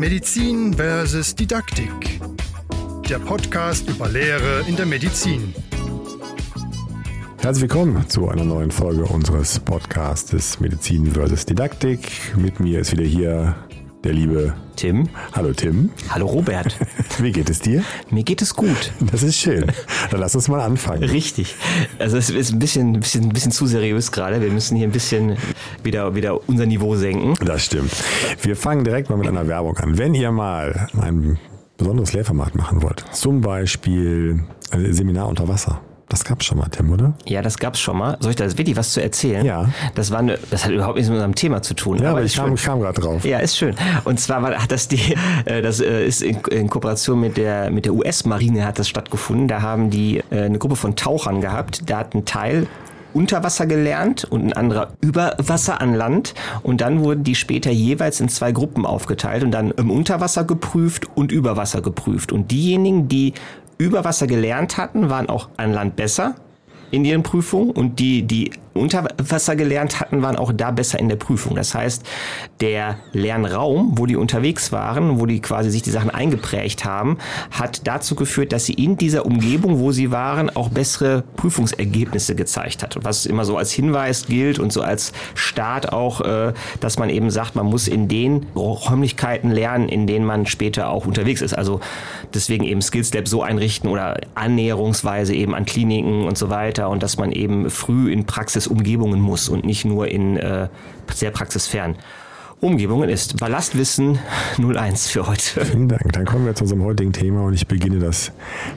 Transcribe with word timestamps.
Medizin 0.00 0.72
versus 0.72 1.34
Didaktik. 1.34 2.22
Der 3.06 3.18
Podcast 3.18 3.86
über 3.86 4.08
Lehre 4.08 4.64
in 4.66 4.74
der 4.74 4.86
Medizin. 4.86 5.54
Herzlich 7.42 7.70
willkommen 7.70 8.08
zu 8.08 8.26
einer 8.30 8.44
neuen 8.44 8.70
Folge 8.70 9.04
unseres 9.04 9.60
Podcastes 9.60 10.58
Medizin 10.58 11.12
versus 11.12 11.44
Didaktik. 11.44 12.34
Mit 12.34 12.60
mir 12.60 12.80
ist 12.80 12.92
wieder 12.92 13.04
hier 13.04 13.54
der 14.04 14.12
liebe 14.12 14.54
Tim. 14.76 15.08
Hallo 15.32 15.52
Tim. 15.52 15.90
Hallo 16.08 16.26
Robert. 16.26 16.76
Wie 17.18 17.32
geht 17.32 17.50
es 17.50 17.60
dir? 17.60 17.84
Mir 18.10 18.22
geht 18.22 18.40
es 18.40 18.54
gut. 18.54 18.92
Das 19.00 19.22
ist 19.22 19.36
schön. 19.36 19.66
Dann 20.10 20.20
lass 20.20 20.34
uns 20.34 20.48
mal 20.48 20.60
anfangen. 20.60 21.02
Richtig. 21.04 21.54
Also 21.98 22.16
es 22.16 22.30
ist 22.30 22.52
ein 22.52 22.58
bisschen, 22.58 22.94
ein 22.94 23.00
bisschen, 23.00 23.24
ein 23.24 23.28
bisschen 23.30 23.52
zu 23.52 23.66
seriös 23.66 24.10
gerade. 24.10 24.40
Wir 24.40 24.50
müssen 24.50 24.76
hier 24.76 24.88
ein 24.88 24.92
bisschen 24.92 25.36
wieder, 25.82 26.14
wieder 26.14 26.48
unser 26.48 26.66
Niveau 26.66 26.96
senken. 26.96 27.34
Das 27.44 27.64
stimmt. 27.64 27.92
Wir 28.42 28.56
fangen 28.56 28.84
direkt 28.84 29.10
mal 29.10 29.16
mit 29.16 29.28
einer 29.28 29.46
Werbung 29.46 29.76
an. 29.78 29.98
Wenn 29.98 30.14
ihr 30.14 30.30
mal 30.30 30.88
ein 30.98 31.38
besonderes 31.76 32.12
Lehrformat 32.12 32.54
machen 32.54 32.82
wollt, 32.82 33.04
zum 33.12 33.40
Beispiel 33.40 34.44
Seminar 34.90 35.28
unter 35.28 35.48
Wasser, 35.48 35.80
das 36.10 36.24
gab's 36.24 36.44
schon 36.44 36.58
mal, 36.58 36.66
Tim, 36.68 36.92
oder? 36.92 37.14
Ja, 37.24 37.40
das 37.40 37.58
gab's 37.58 37.78
schon 37.78 37.96
mal. 37.96 38.16
Soll 38.20 38.30
ich 38.30 38.36
da 38.36 38.46
wirklich 38.58 38.76
was 38.76 38.92
zu 38.92 39.00
erzählen? 39.02 39.46
Ja. 39.46 39.70
Das 39.94 40.10
war 40.10 40.18
eine, 40.18 40.38
das 40.50 40.64
hat 40.64 40.72
überhaupt 40.72 40.96
nichts 40.96 41.08
mit 41.08 41.16
unserem 41.16 41.36
Thema 41.36 41.62
zu 41.62 41.74
tun. 41.74 41.98
Ja, 42.02 42.10
aber 42.10 42.22
ich 42.22 42.34
kam, 42.34 42.54
kam 42.56 42.80
gerade 42.80 43.00
drauf. 43.00 43.24
Ja, 43.24 43.38
ist 43.38 43.56
schön. 43.56 43.76
Und 44.04 44.18
zwar 44.18 44.42
war, 44.42 44.50
hat 44.54 44.72
das 44.72 44.88
die, 44.88 45.14
äh, 45.44 45.62
das 45.62 45.80
äh, 45.80 46.04
ist 46.04 46.22
in, 46.22 46.38
in 46.50 46.68
Kooperation 46.68 47.20
mit 47.20 47.36
der 47.36 47.70
mit 47.70 47.84
der 47.84 47.94
US-Marine 47.94 48.66
hat 48.66 48.78
das 48.78 48.88
stattgefunden. 48.88 49.46
Da 49.46 49.62
haben 49.62 49.90
die 49.90 50.18
äh, 50.30 50.42
eine 50.42 50.58
Gruppe 50.58 50.76
von 50.76 50.96
Tauchern 50.96 51.40
gehabt. 51.40 51.88
Da 51.88 51.98
hat 51.98 52.14
ein 52.14 52.24
Teil 52.24 52.66
unter 53.12 53.42
Wasser 53.42 53.66
gelernt 53.66 54.24
und 54.24 54.44
ein 54.44 54.52
anderer 54.52 54.92
über 55.00 55.34
Wasser 55.38 55.80
an 55.80 55.94
Land. 55.94 56.34
Und 56.62 56.80
dann 56.80 57.00
wurden 57.00 57.24
die 57.24 57.34
später 57.34 57.70
jeweils 57.70 58.20
in 58.20 58.28
zwei 58.28 58.52
Gruppen 58.52 58.84
aufgeteilt 58.84 59.44
und 59.44 59.52
dann 59.52 59.70
im 59.72 59.90
Unterwasser 59.90 60.44
geprüft 60.44 61.06
und 61.14 61.32
über 61.32 61.56
Wasser 61.56 61.82
geprüft. 61.82 62.32
Und 62.32 62.50
diejenigen, 62.50 63.08
die 63.08 63.34
über 63.80 64.04
Wasser 64.04 64.26
gelernt 64.26 64.76
hatten, 64.76 65.08
waren 65.08 65.30
auch 65.30 65.48
an 65.56 65.72
Land 65.72 65.96
besser 65.96 66.34
in 66.90 67.04
ihren 67.04 67.22
Prüfungen 67.22 67.70
und 67.70 67.98
die, 67.98 68.22
die 68.22 68.50
unter 68.74 69.08
Wasser 69.18 69.56
gelernt 69.56 70.00
hatten, 70.00 70.22
waren 70.22 70.36
auch 70.36 70.52
da 70.52 70.70
besser 70.70 70.98
in 70.98 71.08
der 71.08 71.16
Prüfung. 71.16 71.54
Das 71.54 71.74
heißt, 71.74 72.04
der 72.60 72.96
Lernraum, 73.12 73.98
wo 73.98 74.06
die 74.06 74.16
unterwegs 74.16 74.72
waren, 74.72 75.20
wo 75.20 75.26
die 75.26 75.40
quasi 75.40 75.70
sich 75.70 75.82
die 75.82 75.90
Sachen 75.90 76.10
eingeprägt 76.10 76.84
haben, 76.84 77.18
hat 77.50 77.86
dazu 77.86 78.14
geführt, 78.14 78.52
dass 78.52 78.66
sie 78.66 78.74
in 78.74 78.96
dieser 78.96 79.26
Umgebung, 79.26 79.80
wo 79.80 79.92
sie 79.92 80.10
waren, 80.10 80.50
auch 80.50 80.68
bessere 80.68 81.24
Prüfungsergebnisse 81.36 82.34
gezeigt 82.34 82.82
hat. 82.82 82.98
Was 83.02 83.26
immer 83.26 83.44
so 83.44 83.56
als 83.56 83.72
Hinweis 83.72 84.26
gilt 84.26 84.58
und 84.58 84.72
so 84.72 84.82
als 84.82 85.12
Start 85.34 85.92
auch, 85.92 86.20
äh, 86.20 86.52
dass 86.80 86.98
man 86.98 87.10
eben 87.10 87.30
sagt, 87.30 87.56
man 87.56 87.66
muss 87.66 87.88
in 87.88 88.08
den 88.08 88.46
Räumlichkeiten 88.54 89.50
lernen, 89.50 89.88
in 89.88 90.06
denen 90.06 90.24
man 90.24 90.46
später 90.46 90.90
auch 90.90 91.06
unterwegs 91.06 91.42
ist. 91.42 91.54
Also 91.54 91.80
deswegen 92.34 92.64
eben 92.64 92.82
Skills 92.82 93.10
so 93.24 93.42
einrichten 93.42 93.90
oder 93.90 94.18
annäherungsweise 94.34 95.34
eben 95.34 95.54
an 95.54 95.64
Kliniken 95.64 96.24
und 96.24 96.38
so 96.38 96.48
weiter 96.48 96.88
und 96.88 97.02
dass 97.02 97.18
man 97.18 97.32
eben 97.32 97.68
früh 97.70 98.12
in 98.12 98.24
Praxisumgebungen 98.68 99.20
muss 99.20 99.48
und 99.48 99.64
nicht 99.64 99.84
nur 99.84 100.08
in 100.08 100.36
äh, 100.36 100.68
sehr 101.12 101.30
praxisfern. 101.30 101.96
Umgebungen 102.60 103.08
ist 103.08 103.38
Ballastwissen 103.40 104.18
01 104.58 105.08
für 105.08 105.26
heute. 105.26 105.64
Vielen 105.64 105.88
Dank. 105.88 106.12
Dann 106.12 106.26
kommen 106.26 106.44
wir 106.44 106.54
zu 106.54 106.64
unserem 106.64 106.84
heutigen 106.84 107.12
Thema 107.14 107.44
und 107.44 107.54
ich 107.54 107.66
beginne 107.66 108.00
das 108.00 108.32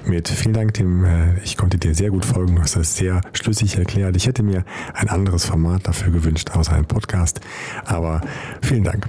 mit 0.06 0.30
vielen 0.30 0.54
Dank, 0.54 0.74
Tim. 0.76 1.04
Äh, 1.04 1.34
Ich 1.44 1.58
konnte 1.58 1.78
dir 1.78 1.94
sehr 1.94 2.10
gut 2.10 2.24
folgen. 2.24 2.56
Du 2.56 2.62
hast 2.62 2.78
das 2.78 2.96
sehr 2.96 3.20
schlüssig 3.34 3.78
erklärt. 3.78 4.16
Ich 4.16 4.26
hätte 4.26 4.42
mir 4.42 4.64
ein 4.94 5.10
anderes 5.10 5.46
Format 5.46 5.86
dafür 5.86 6.14
gewünscht, 6.14 6.52
außer 6.52 6.72
einem 6.72 6.86
Podcast. 6.86 7.42
Aber 7.84 8.22
vielen 8.62 8.86
Dank. 8.86 9.06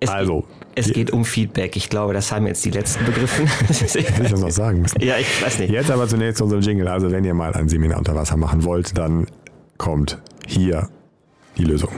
Es, 0.00 0.10
Also, 0.10 0.44
es 0.74 0.88
die- 0.88 0.92
geht 0.92 1.10
um 1.10 1.24
Feedback. 1.24 1.74
Ich 1.76 1.88
glaube, 1.88 2.12
das 2.12 2.30
haben 2.30 2.46
jetzt 2.46 2.62
die 2.66 2.70
letzten 2.72 3.06
begriffen. 3.06 3.46
Hätte 3.68 3.98
ich 4.22 4.30
das 4.30 4.38
noch 4.40 4.50
sagen 4.50 4.82
müssen. 4.82 5.00
ja, 5.00 5.16
ich 5.16 5.42
weiß 5.42 5.60
nicht. 5.60 5.70
Jetzt 5.70 5.90
aber 5.90 6.06
zunächst 6.08 6.36
zu 6.38 6.44
unserem 6.44 6.60
Jingle. 6.62 6.88
Also 6.88 7.10
wenn 7.10 7.24
ihr 7.24 7.32
mal 7.32 7.54
ein 7.54 7.70
Seminar 7.70 7.96
unter 8.00 8.14
Wasser 8.14 8.36
machen 8.36 8.64
wollt, 8.64 8.98
dann 8.98 9.26
kommt 9.78 10.18
hier 10.46 10.88
die 11.56 11.64
Lösung. 11.64 11.90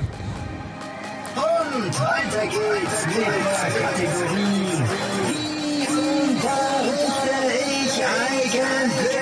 Und 1.34 2.00
weiter 2.00 2.46
geht's 2.46 3.06
mit 3.06 3.16
der 3.16 3.70
Kategorie. 3.82 4.82
Wie 5.28 5.86
unterrichte 5.88 7.36
ich 7.84 8.04
eigentlich? 8.04 9.15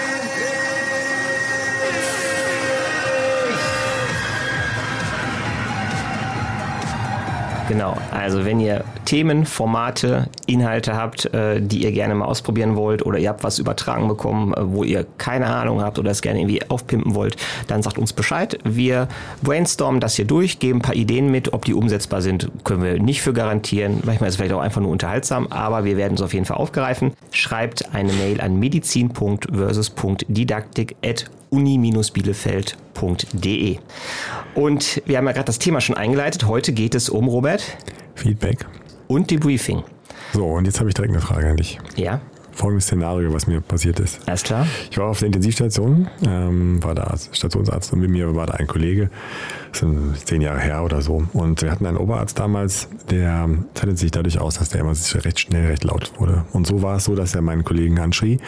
Genau, 7.68 7.96
also 8.10 8.44
wenn 8.44 8.60
ihr 8.60 8.84
Themen, 9.06 9.46
Formate, 9.46 10.28
Inhalte 10.46 10.96
habt, 10.96 11.32
äh, 11.32 11.62
die 11.62 11.82
ihr 11.82 11.92
gerne 11.92 12.14
mal 12.14 12.26
ausprobieren 12.26 12.76
wollt 12.76 13.04
oder 13.04 13.18
ihr 13.18 13.30
habt 13.30 13.42
was 13.42 13.58
übertragen 13.58 14.06
bekommen, 14.06 14.52
äh, 14.52 14.56
wo 14.60 14.84
ihr 14.84 15.06
keine 15.16 15.46
Ahnung 15.46 15.80
habt 15.80 15.98
oder 15.98 16.10
es 16.10 16.20
gerne 16.20 16.40
irgendwie 16.40 16.60
aufpimpen 16.68 17.14
wollt, 17.14 17.36
dann 17.66 17.82
sagt 17.82 17.98
uns 17.98 18.12
Bescheid. 18.12 18.58
Wir 18.64 19.08
brainstormen 19.42 20.00
das 20.00 20.14
hier 20.14 20.26
durch, 20.26 20.58
geben 20.58 20.80
ein 20.80 20.82
paar 20.82 20.94
Ideen 20.94 21.30
mit. 21.30 21.54
Ob 21.54 21.64
die 21.64 21.72
umsetzbar 21.74 22.20
sind, 22.20 22.50
können 22.64 22.82
wir 22.82 23.00
nicht 23.00 23.22
für 23.22 23.32
garantieren. 23.32 24.02
Manchmal 24.04 24.28
ist 24.28 24.34
es 24.34 24.36
vielleicht 24.36 24.54
auch 24.54 24.60
einfach 24.60 24.82
nur 24.82 24.90
unterhaltsam, 24.90 25.46
aber 25.48 25.84
wir 25.84 25.96
werden 25.96 26.14
es 26.14 26.22
auf 26.22 26.34
jeden 26.34 26.44
Fall 26.44 26.58
aufgreifen. 26.58 27.12
Schreibt 27.30 27.94
eine 27.94 28.12
Mail 28.12 28.40
an 28.40 28.58
medizin.versus.didaktik.uni-bielefeld.de. 31.54 33.78
Und 34.54 35.02
wir 35.06 35.18
haben 35.18 35.26
ja 35.26 35.32
gerade 35.32 35.46
das 35.46 35.58
Thema 35.58 35.80
schon 35.80 35.96
eingeleitet. 35.96 36.46
Heute 36.46 36.72
geht 36.72 36.94
es 36.94 37.08
um 37.08 37.28
Robert 37.28 37.76
Feedback. 38.14 38.66
und 39.08 39.30
Debriefing. 39.30 39.82
So, 40.32 40.46
und 40.46 40.64
jetzt 40.64 40.80
habe 40.80 40.88
ich 40.88 40.94
direkt 40.94 41.12
eine 41.12 41.22
Frage 41.22 41.48
an 41.48 41.56
dich. 41.56 41.78
Ja, 41.96 42.20
Folgendes 42.54 42.84
Szenario, 42.86 43.32
was 43.32 43.46
mir 43.46 43.60
passiert 43.60 44.00
ist. 44.00 44.20
alles 44.26 44.42
klar. 44.44 44.66
Ich 44.90 44.98
war 44.98 45.06
auf 45.06 45.18
der 45.18 45.26
Intensivstation, 45.26 46.08
ähm, 46.26 46.82
war 46.82 46.94
da 46.94 47.14
Stationsarzt 47.32 47.92
und 47.92 48.00
mit 48.00 48.10
mir 48.10 48.34
war 48.34 48.46
da 48.46 48.54
ein 48.54 48.66
Kollege, 48.66 49.10
das 49.70 49.80
sind 49.80 50.14
zehn 50.26 50.40
Jahre 50.40 50.60
her 50.60 50.84
oder 50.84 51.02
so. 51.02 51.24
Und 51.32 51.62
wir 51.62 51.70
hatten 51.70 51.84
einen 51.86 51.96
Oberarzt 51.96 52.38
damals, 52.38 52.88
der 53.10 53.48
zeichnet 53.74 53.98
sich 53.98 54.10
dadurch 54.12 54.38
aus, 54.38 54.54
dass 54.58 54.68
der 54.68 54.82
immer 54.82 54.92
recht 54.92 55.40
schnell, 55.40 55.66
recht 55.66 55.84
laut 55.84 56.12
wurde. 56.18 56.44
Und 56.52 56.66
so 56.66 56.80
war 56.82 56.96
es 56.96 57.04
so, 57.04 57.16
dass 57.16 57.34
er 57.34 57.42
meinen 57.42 57.64
Kollegen 57.64 57.98
anschrie. 57.98 58.38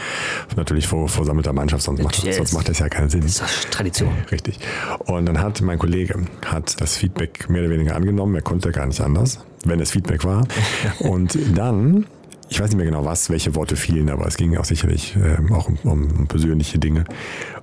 Natürlich 0.56 0.86
vor 0.86 1.08
versammelter 1.08 1.52
Mannschaft, 1.52 1.82
sonst 1.82 2.02
macht, 2.02 2.22
Yes. 2.22 2.36
sonst 2.36 2.52
macht 2.52 2.68
das 2.68 2.78
ja 2.78 2.88
keinen 2.88 3.10
Sinn. 3.10 3.22
Das 3.22 3.40
ist 3.40 3.70
Tradition. 3.72 4.10
Richtig. 4.30 4.58
Und 5.06 5.26
dann 5.26 5.40
hat 5.40 5.60
mein 5.62 5.78
Kollege 5.78 6.14
hat 6.44 6.80
das 6.80 6.96
Feedback 6.96 7.50
mehr 7.50 7.62
oder 7.62 7.70
weniger 7.70 7.96
angenommen. 7.96 8.34
Er 8.36 8.42
konnte 8.42 8.70
gar 8.70 8.86
nicht 8.86 9.00
anders, 9.00 9.40
wenn 9.64 9.80
es 9.80 9.90
Feedback 9.90 10.24
war. 10.24 10.46
Und 11.00 11.36
dann, 11.56 12.06
ich 12.48 12.60
weiß 12.60 12.68
nicht 12.68 12.76
mehr 12.76 12.86
genau 12.86 13.04
was, 13.04 13.28
welche 13.30 13.54
Worte 13.54 13.76
fielen, 13.76 14.08
aber 14.08 14.26
es 14.26 14.36
ging 14.36 14.56
auch 14.56 14.64
sicherlich 14.64 15.16
äh, 15.16 15.52
auch 15.52 15.68
um, 15.68 15.78
um 15.84 16.26
persönliche 16.26 16.78
Dinge. 16.78 17.04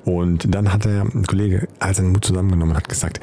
Und 0.05 0.53
dann 0.53 0.73
hat 0.73 0.83
der 0.83 1.05
Kollege 1.27 1.67
all 1.79 1.95
seinen 1.95 2.11
Mut 2.11 2.25
zusammengenommen 2.25 2.71
und 2.71 2.77
hat 2.77 2.89
gesagt, 2.89 3.21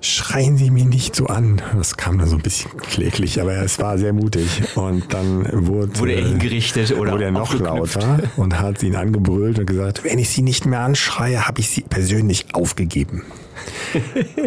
schreien 0.00 0.56
Sie 0.56 0.70
mich 0.70 0.84
nicht 0.84 1.14
so 1.14 1.26
an. 1.26 1.62
Das 1.76 1.96
kam 1.96 2.18
dann 2.18 2.28
so 2.28 2.34
ein 2.34 2.42
bisschen 2.42 2.76
kläglich, 2.76 3.40
aber 3.40 3.54
es 3.58 3.78
war 3.78 3.98
sehr 3.98 4.12
mutig. 4.12 4.62
Und 4.74 5.14
dann 5.14 5.46
wurde, 5.68 5.98
Wurde 6.00 6.14
er 6.14 6.26
hingerichtet 6.26 6.92
oder 6.98 7.12
wurde 7.12 7.24
er 7.26 7.30
noch 7.30 7.54
lauter 7.54 8.20
und 8.36 8.58
hat 8.58 8.82
ihn 8.82 8.96
angebrüllt 8.96 9.60
und 9.60 9.66
gesagt, 9.66 10.02
wenn 10.02 10.18
ich 10.18 10.30
Sie 10.30 10.42
nicht 10.42 10.66
mehr 10.66 10.80
anschreie, 10.80 11.46
habe 11.46 11.60
ich 11.60 11.68
Sie 11.68 11.82
persönlich 11.82 12.46
aufgegeben. 12.52 13.22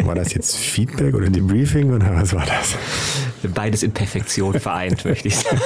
War 0.02 0.14
das 0.14 0.32
jetzt 0.34 0.56
Feedback 0.56 1.14
oder 1.14 1.28
Debriefing 1.28 1.92
oder 1.92 2.14
was 2.14 2.34
war 2.34 2.46
das? 2.46 2.76
Beides 3.54 3.82
in 3.82 3.92
Perfektion 3.92 4.58
vereint, 4.58 5.04
möchte 5.04 5.28
ich 5.28 5.36
sagen. 5.36 5.60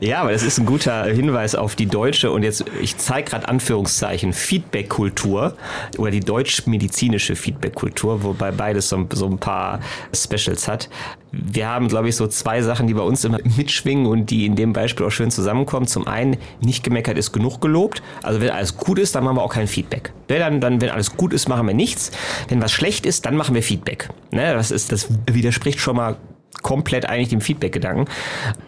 ja, 0.00 0.22
aber 0.22 0.32
das 0.32 0.42
ist 0.42 0.58
ein 0.58 0.66
guter 0.66 1.04
Hinweis 1.04 1.54
auf 1.54 1.76
die 1.76 1.86
deutsche 1.86 2.30
und 2.30 2.42
jetzt, 2.42 2.64
ich 2.80 2.96
zeige 2.96 3.30
gerade 3.30 3.48
Anführungszeichen, 3.48 4.32
Feedback-Kultur 4.32 5.56
oder 5.98 6.10
die 6.10 6.20
deutsch-medizinische 6.20 7.36
Feedback-Kultur, 7.36 8.22
wobei 8.22 8.50
beides 8.50 8.88
so, 8.88 9.06
so 9.12 9.26
ein 9.26 9.38
paar 9.38 9.80
Specials 10.14 10.68
hat. 10.68 10.88
Wir 11.32 11.68
haben, 11.68 11.88
glaube 11.88 12.08
ich, 12.08 12.16
so 12.16 12.26
zwei 12.26 12.62
Sachen, 12.62 12.86
die 12.86 12.94
bei 12.94 13.02
uns 13.02 13.24
immer 13.24 13.38
mitschwingen 13.56 14.06
und 14.06 14.30
die 14.30 14.46
in 14.46 14.56
dem 14.56 14.72
Beispiel 14.72 15.06
auch 15.06 15.10
schön 15.10 15.30
zusammenkommen. 15.30 15.86
Zum 15.86 16.06
einen, 16.06 16.36
nicht 16.60 16.82
gemeckert 16.82 17.16
ist 17.18 17.32
genug 17.32 17.60
gelobt. 17.60 18.02
Also 18.22 18.40
wenn 18.40 18.50
alles 18.50 18.76
gut 18.76 18.98
ist, 18.98 19.14
dann 19.14 19.24
machen 19.24 19.36
wir 19.36 19.42
auch 19.42 19.52
kein 19.52 19.66
Feedback. 19.66 20.12
Ne, 20.28 20.38
Dann, 20.38 20.60
dann, 20.60 20.80
wenn 20.80 20.90
alles 20.90 21.16
gut 21.16 21.32
ist, 21.32 21.48
machen 21.48 21.66
wir 21.66 21.74
nichts. 21.74 22.10
Wenn 22.48 22.60
was 22.60 22.72
schlecht 22.72 23.06
ist, 23.06 23.26
dann 23.26 23.36
machen 23.36 23.54
wir 23.54 23.62
Feedback. 23.62 24.08
Ne, 24.30 24.54
das, 24.54 24.70
ist, 24.70 24.92
das 24.92 25.08
widerspricht 25.30 25.80
schon 25.80 25.96
mal 25.96 26.16
komplett 26.62 27.06
eigentlich 27.06 27.28
dem 27.28 27.40
Feedback-Gedanken. 27.40 28.06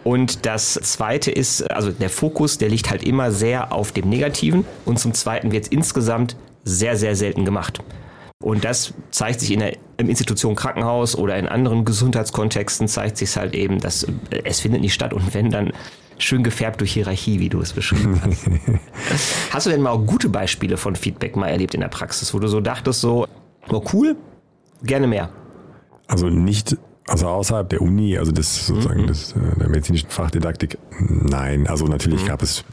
Und 0.03 0.45
das 0.45 0.73
zweite 0.73 1.31
ist, 1.31 1.69
also 1.71 1.91
der 1.91 2.09
Fokus, 2.09 2.57
der 2.57 2.69
liegt 2.69 2.89
halt 2.89 3.03
immer 3.03 3.31
sehr 3.31 3.71
auf 3.71 3.91
dem 3.91 4.09
Negativen 4.09 4.65
und 4.85 4.99
zum 4.99 5.13
zweiten 5.13 5.51
wird 5.51 5.65
es 5.65 5.71
insgesamt 5.71 6.35
sehr, 6.63 6.95
sehr 6.95 7.15
selten 7.15 7.45
gemacht. 7.45 7.81
Und 8.43 8.65
das 8.65 8.93
zeigt 9.09 9.39
sich 9.39 9.51
in 9.51 9.59
der 9.59 9.77
im 9.97 10.09
Institution 10.09 10.55
Krankenhaus 10.55 11.15
oder 11.15 11.37
in 11.37 11.47
anderen 11.47 11.85
Gesundheitskontexten 11.85 12.87
zeigt 12.87 13.17
sich 13.17 13.37
halt 13.37 13.53
eben, 13.53 13.79
dass 13.79 14.03
äh, 14.03 14.41
es 14.43 14.59
findet 14.59 14.81
nicht 14.81 14.93
statt 14.93 15.13
und 15.13 15.33
wenn 15.33 15.49
dann 15.49 15.71
schön 16.17 16.43
gefärbt 16.43 16.81
durch 16.81 16.93
Hierarchie, 16.93 17.39
wie 17.39 17.49
du 17.49 17.61
es 17.61 17.73
beschrieben 17.73 18.21
hast. 18.23 18.49
Hast 19.51 19.65
du 19.65 19.69
denn 19.69 19.81
mal 19.81 19.91
auch 19.91 20.05
gute 20.05 20.29
Beispiele 20.29 20.77
von 20.77 20.95
Feedback 20.95 21.35
mal 21.35 21.47
erlebt 21.47 21.73
in 21.73 21.81
der 21.81 21.87
Praxis, 21.87 22.33
wo 22.33 22.39
du 22.39 22.47
so 22.47 22.59
dachtest 22.59 23.01
so, 23.01 23.27
oh 23.69 23.83
cool, 23.93 24.15
gerne 24.83 25.07
mehr. 25.07 25.29
Also 26.07 26.27
nicht 26.29 26.77
Also 27.07 27.27
außerhalb 27.27 27.69
der 27.69 27.81
Uni, 27.81 28.17
also 28.17 28.31
des 28.31 28.67
sozusagen 28.67 29.07
des, 29.07 29.33
äh, 29.33 29.59
der 29.59 29.69
medizinischen 29.69 30.09
Fachdidaktik, 30.09 30.77
nein. 30.99 31.67
Also 31.67 31.85
natürlich 31.85 32.25
gab 32.25 32.41
es 32.41 32.63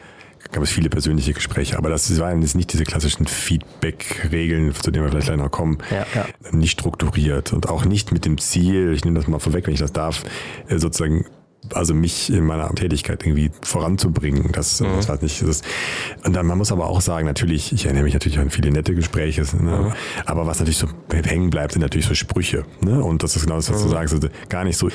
gab 0.52 0.62
es 0.62 0.70
viele 0.70 0.90
persönliche 0.90 1.32
Gespräche, 1.32 1.78
aber 1.78 1.90
das 1.90 2.18
waren 2.18 2.42
jetzt 2.42 2.54
nicht 2.54 2.72
diese 2.72 2.84
klassischen 2.84 3.26
Feedback-Regeln, 3.26 4.74
zu 4.74 4.90
denen 4.90 5.04
wir 5.04 5.10
vielleicht 5.10 5.26
gleich 5.28 5.38
noch 5.38 5.50
kommen, 5.50 5.78
Ja, 5.90 6.06
ja. 6.14 6.26
nicht 6.52 6.72
strukturiert 6.72 7.52
und 7.52 7.68
auch 7.68 7.84
nicht 7.84 8.12
mit 8.12 8.24
dem 8.24 8.38
Ziel, 8.38 8.92
ich 8.92 9.04
nehme 9.04 9.18
das 9.18 9.28
mal 9.28 9.38
vorweg, 9.38 9.66
wenn 9.66 9.74
ich 9.74 9.80
das 9.80 9.92
darf, 9.92 10.24
äh, 10.68 10.78
sozusagen 10.78 11.26
also 11.74 11.94
mich 11.94 12.32
in 12.32 12.44
meiner 12.44 12.74
Tätigkeit 12.74 13.22
irgendwie 13.22 13.50
voranzubringen. 13.62 14.50
Das, 14.52 14.78
das 14.78 15.08
weiß 15.08 15.22
nicht. 15.22 15.42
Das, 15.42 15.62
und 16.24 16.34
dann, 16.34 16.46
man 16.46 16.58
muss 16.58 16.72
aber 16.72 16.86
auch 16.88 17.00
sagen, 17.00 17.26
natürlich, 17.26 17.72
ich 17.72 17.84
erinnere 17.84 18.04
mich 18.04 18.14
natürlich 18.14 18.38
an 18.38 18.50
viele 18.50 18.70
nette 18.70 18.94
Gespräche, 18.94 19.42
ne? 19.62 19.92
aber 20.24 20.46
was 20.46 20.58
natürlich 20.58 20.78
so 20.78 20.88
hängen 21.12 21.50
bleibt, 21.50 21.72
sind 21.72 21.82
natürlich 21.82 22.06
so 22.06 22.14
Sprüche. 22.14 22.64
Ne? 22.80 23.02
Und 23.02 23.22
das 23.22 23.36
ist 23.36 23.42
genau 23.42 23.56
das, 23.56 23.70
was 23.70 23.82
du 23.82 23.88
sagst. 23.88 24.14
Also 24.14 24.28
gar 24.48 24.64
nicht 24.64 24.78
so, 24.78 24.88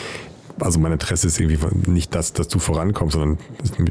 also 0.59 0.79
mein 0.79 0.91
Interesse 0.93 1.27
ist 1.27 1.39
irgendwie 1.39 1.91
nicht 1.91 2.13
das, 2.15 2.33
dass 2.33 2.47
du 2.47 2.59
vorankommst, 2.59 3.13
sondern 3.13 3.37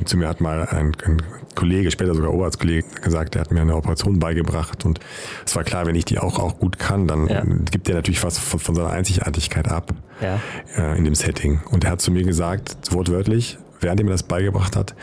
zu 0.04 0.16
mir 0.16 0.28
hat 0.28 0.40
mal 0.40 0.66
ein, 0.68 0.92
ein 1.04 1.22
Kollege, 1.54 1.90
später 1.90 2.14
sogar 2.14 2.32
Oberzkollege, 2.32 2.84
gesagt, 3.02 3.34
der 3.34 3.42
hat 3.42 3.52
mir 3.52 3.60
eine 3.60 3.76
Operation 3.76 4.18
beigebracht 4.18 4.84
und 4.84 5.00
es 5.46 5.54
war 5.54 5.64
klar, 5.64 5.86
wenn 5.86 5.94
ich 5.94 6.04
die 6.04 6.18
auch, 6.18 6.38
auch 6.38 6.58
gut 6.58 6.78
kann, 6.78 7.06
dann 7.06 7.28
Ja. 7.28 7.42
gibt 7.70 7.86
der 7.88 7.96
natürlich 7.96 8.22
was 8.24 8.38
von, 8.38 8.58
von 8.60 8.74
seiner 8.74 8.90
Einzigartigkeit 8.90 9.68
ab 9.68 9.92
Ja. 10.20 10.40
äh, 10.76 10.98
in 10.98 11.04
dem 11.04 11.14
Setting. 11.14 11.60
Und 11.70 11.84
er 11.84 11.92
hat 11.92 12.00
zu 12.00 12.10
mir 12.10 12.24
gesagt, 12.24 12.76
wortwörtlich, 12.90 13.58
während 13.84 14.00
er 14.00 14.04
mir 14.04 14.10
das 14.12 14.22
beigebracht 14.24 14.74
hat, 14.76 14.94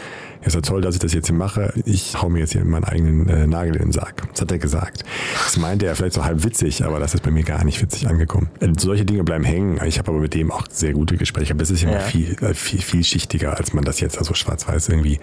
ist 0.44 0.56
ja 0.56 0.62
toll, 0.62 0.81
dass 0.81 0.95
ich 0.95 1.00
das 1.01 1.13
jetzt 1.13 1.28
hier 1.28 1.36
mache. 1.36 1.72
Ich 1.86 2.19
hau 2.22 2.28
mir 2.30 2.39
jetzt 2.39 2.51
hier 2.54 2.66
meinen 2.66 2.83
eigenen 2.83 3.30
äh, 3.30 3.48
Nagel 3.48 3.75
in 3.75 3.83
den 3.83 3.92
Sarg. 3.92 4.24
Das 4.31 4.42
hat 4.42 4.51
er 4.51 4.57
gesagt. 4.57 5.04
Das 5.44 5.57
meinte 5.57 5.86
er 5.86 5.95
vielleicht 5.95 6.16
so 6.16 6.25
halb 6.25 6.44
witzig, 6.44 6.83
aber 6.83 7.00
das 7.00 7.13
ist 7.13 7.22
bei 7.22 7.31
mir 7.31 7.44
gar 7.44 7.63
nicht 7.63 7.81
witzig 7.81 8.07
angekommen. 8.07 8.50
Äh, 8.60 8.69
solche 8.78 9.06
Dinge 9.06 9.24
bleiben 9.24 9.44
hängen. 9.44 9.80
Ich 9.86 10.00
habe 10.00 10.12
aber 10.12 10.19
mit 10.19 10.33
dem 10.33 10.51
auch 10.51 10.66
sehr 10.72 10.94
gute 10.94 11.16
Gespräche. 11.18 11.54
Aber 11.54 11.60
das 11.60 11.69
ist 11.69 11.83
ja, 11.83 11.92
Ja. 11.92 12.00
viel, 12.00 12.36
äh, 12.42 12.54
viel, 12.56 12.81
vielschichtiger, 12.81 13.56
als 13.57 13.74
man 13.74 13.83
das 13.83 14.00
jetzt 14.00 14.18
also 14.18 14.33
schwarz-weiß 14.33 14.89
irgendwie 14.89 15.19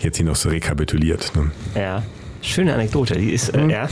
jetzt 0.00 0.16
hier 0.16 0.26
noch 0.26 0.36
so 0.36 0.48
rekapituliert. 0.48 1.32
Ne? 1.36 1.50
Ja. 1.74 2.02
Schöne 2.46 2.74
Anekdote, 2.74 3.16
die 3.16 3.32
ist, 3.32 3.48
äh, 3.50 3.66
ja. 3.66 3.88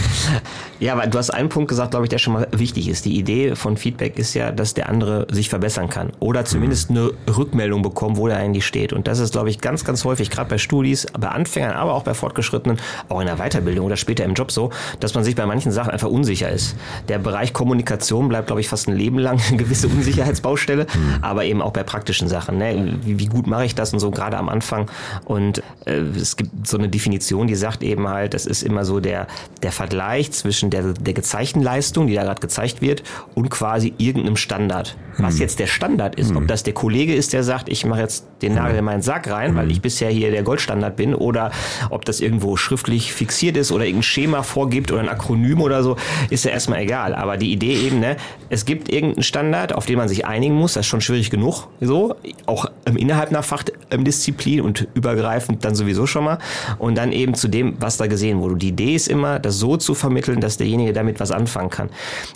Ja, 0.80 0.92
aber 0.92 1.06
du 1.06 1.18
hast 1.18 1.30
einen 1.30 1.48
Punkt 1.48 1.68
gesagt, 1.68 1.92
glaube 1.92 2.04
ich, 2.04 2.10
der 2.10 2.18
schon 2.18 2.34
mal 2.34 2.48
wichtig 2.52 2.88
ist. 2.88 3.04
Die 3.04 3.16
Idee 3.18 3.54
von 3.54 3.76
Feedback 3.76 4.18
ist 4.18 4.34
ja, 4.34 4.52
dass 4.52 4.74
der 4.74 4.88
andere 4.88 5.26
sich 5.30 5.48
verbessern 5.48 5.88
kann 5.88 6.12
oder 6.20 6.44
zumindest 6.44 6.90
eine 6.90 7.10
Rückmeldung 7.26 7.82
bekommt, 7.82 8.16
wo 8.16 8.28
der 8.28 8.36
eigentlich 8.36 8.66
steht. 8.66 8.92
Und 8.92 9.06
das 9.06 9.18
ist, 9.18 9.32
glaube 9.32 9.50
ich, 9.50 9.60
ganz, 9.60 9.84
ganz 9.84 10.04
häufig, 10.04 10.30
gerade 10.30 10.50
bei 10.50 10.58
Studis, 10.58 11.06
bei 11.18 11.28
Anfängern, 11.28 11.72
aber 11.72 11.94
auch 11.94 12.02
bei 12.02 12.12
Fortgeschrittenen, 12.12 12.78
auch 13.08 13.20
in 13.20 13.26
der 13.26 13.36
Weiterbildung 13.36 13.86
oder 13.86 13.96
später 13.96 14.24
im 14.24 14.34
Job 14.34 14.52
so, 14.52 14.70
dass 15.00 15.14
man 15.14 15.24
sich 15.24 15.34
bei 15.34 15.46
manchen 15.46 15.72
Sachen 15.72 15.90
einfach 15.90 16.08
unsicher 16.08 16.50
ist. 16.50 16.76
Der 17.08 17.18
Bereich 17.18 17.52
Kommunikation 17.52 18.28
bleibt, 18.28 18.48
glaube 18.48 18.60
ich, 18.60 18.68
fast 18.68 18.88
ein 18.88 18.96
Leben 18.96 19.18
lang 19.18 19.40
eine 19.48 19.56
gewisse 19.56 19.88
Unsicherheitsbaustelle, 19.88 20.86
aber 21.22 21.44
eben 21.44 21.62
auch 21.62 21.72
bei 21.72 21.82
praktischen 21.82 22.28
Sachen. 22.28 22.58
Ne? 22.58 22.98
Wie, 23.02 23.18
wie 23.18 23.26
gut 23.26 23.46
mache 23.46 23.64
ich 23.64 23.74
das 23.74 23.92
und 23.92 24.00
so, 24.00 24.10
gerade 24.10 24.36
am 24.36 24.48
Anfang. 24.48 24.90
Und 25.24 25.62
äh, 25.86 26.00
es 26.16 26.36
gibt 26.36 26.66
so 26.66 26.76
eine 26.76 26.88
Definition, 26.88 27.46
die 27.46 27.54
sagt 27.54 27.82
eben 27.82 28.08
halt, 28.08 28.34
das 28.44 28.58
ist 28.58 28.62
immer 28.62 28.84
so 28.84 29.00
der, 29.00 29.26
der 29.62 29.72
Vergleich 29.72 30.30
zwischen 30.32 30.70
der, 30.70 30.92
der 30.92 31.14
gezeigten 31.14 31.62
Leistung, 31.62 32.06
die 32.06 32.14
da 32.14 32.22
gerade 32.24 32.40
gezeigt 32.40 32.80
wird, 32.82 33.02
und 33.34 33.50
quasi 33.50 33.94
irgendeinem 33.98 34.36
Standard. 34.36 34.96
Was 35.18 35.38
jetzt 35.38 35.60
der 35.60 35.66
Standard 35.66 36.16
ist, 36.16 36.34
ob 36.34 36.48
das 36.48 36.64
der 36.64 36.74
Kollege 36.74 37.14
ist, 37.14 37.32
der 37.32 37.44
sagt, 37.44 37.68
ich 37.68 37.84
mache 37.84 38.00
jetzt 38.00 38.26
den 38.42 38.54
Nagel 38.54 38.78
in 38.78 38.84
meinen 38.84 39.02
Sack 39.02 39.30
rein, 39.30 39.54
weil 39.54 39.70
ich 39.70 39.80
bisher 39.80 40.10
hier 40.10 40.32
der 40.32 40.42
Goldstandard 40.42 40.96
bin, 40.96 41.14
oder 41.14 41.52
ob 41.90 42.04
das 42.04 42.20
irgendwo 42.20 42.56
schriftlich 42.56 43.12
fixiert 43.12 43.56
ist 43.56 43.70
oder 43.70 43.84
irgendein 43.84 44.02
Schema 44.02 44.42
vorgibt 44.42 44.90
oder 44.90 45.02
ein 45.02 45.08
Akronym 45.08 45.60
oder 45.60 45.82
so, 45.82 45.96
ist 46.30 46.44
ja 46.44 46.50
erstmal 46.50 46.80
egal. 46.80 47.14
Aber 47.14 47.36
die 47.36 47.52
Idee 47.52 47.74
eben, 47.74 48.00
ne, 48.00 48.16
es 48.50 48.64
gibt 48.64 48.88
irgendeinen 48.88 49.22
Standard, 49.22 49.72
auf 49.72 49.86
den 49.86 49.98
man 49.98 50.08
sich 50.08 50.26
einigen 50.26 50.54
muss, 50.54 50.74
das 50.74 50.80
ist 50.80 50.90
schon 50.90 51.00
schwierig 51.00 51.30
genug, 51.30 51.68
so, 51.80 52.16
auch 52.46 52.66
innerhalb 52.96 53.30
einer 53.30 53.42
Fachdisziplin 53.42 54.60
und 54.60 54.86
übergreifend 54.94 55.64
dann 55.64 55.74
sowieso 55.74 56.06
schon 56.06 56.24
mal. 56.24 56.38
Und 56.78 56.96
dann 56.96 57.12
eben 57.12 57.34
zu 57.34 57.48
dem, 57.48 57.76
was 57.80 57.96
da 57.96 58.06
gesehen 58.06 58.40
wurde. 58.40 58.56
Die 58.56 58.68
Idee 58.68 58.94
ist 58.94 59.08
immer, 59.08 59.38
das 59.38 59.58
so 59.58 59.76
zu 59.76 59.94
vermitteln, 59.94 60.40
dass 60.40 60.56
derjenige 60.56 60.92
damit 60.92 61.20
was 61.20 61.30
anfangen 61.30 61.70
kann. 61.70 61.88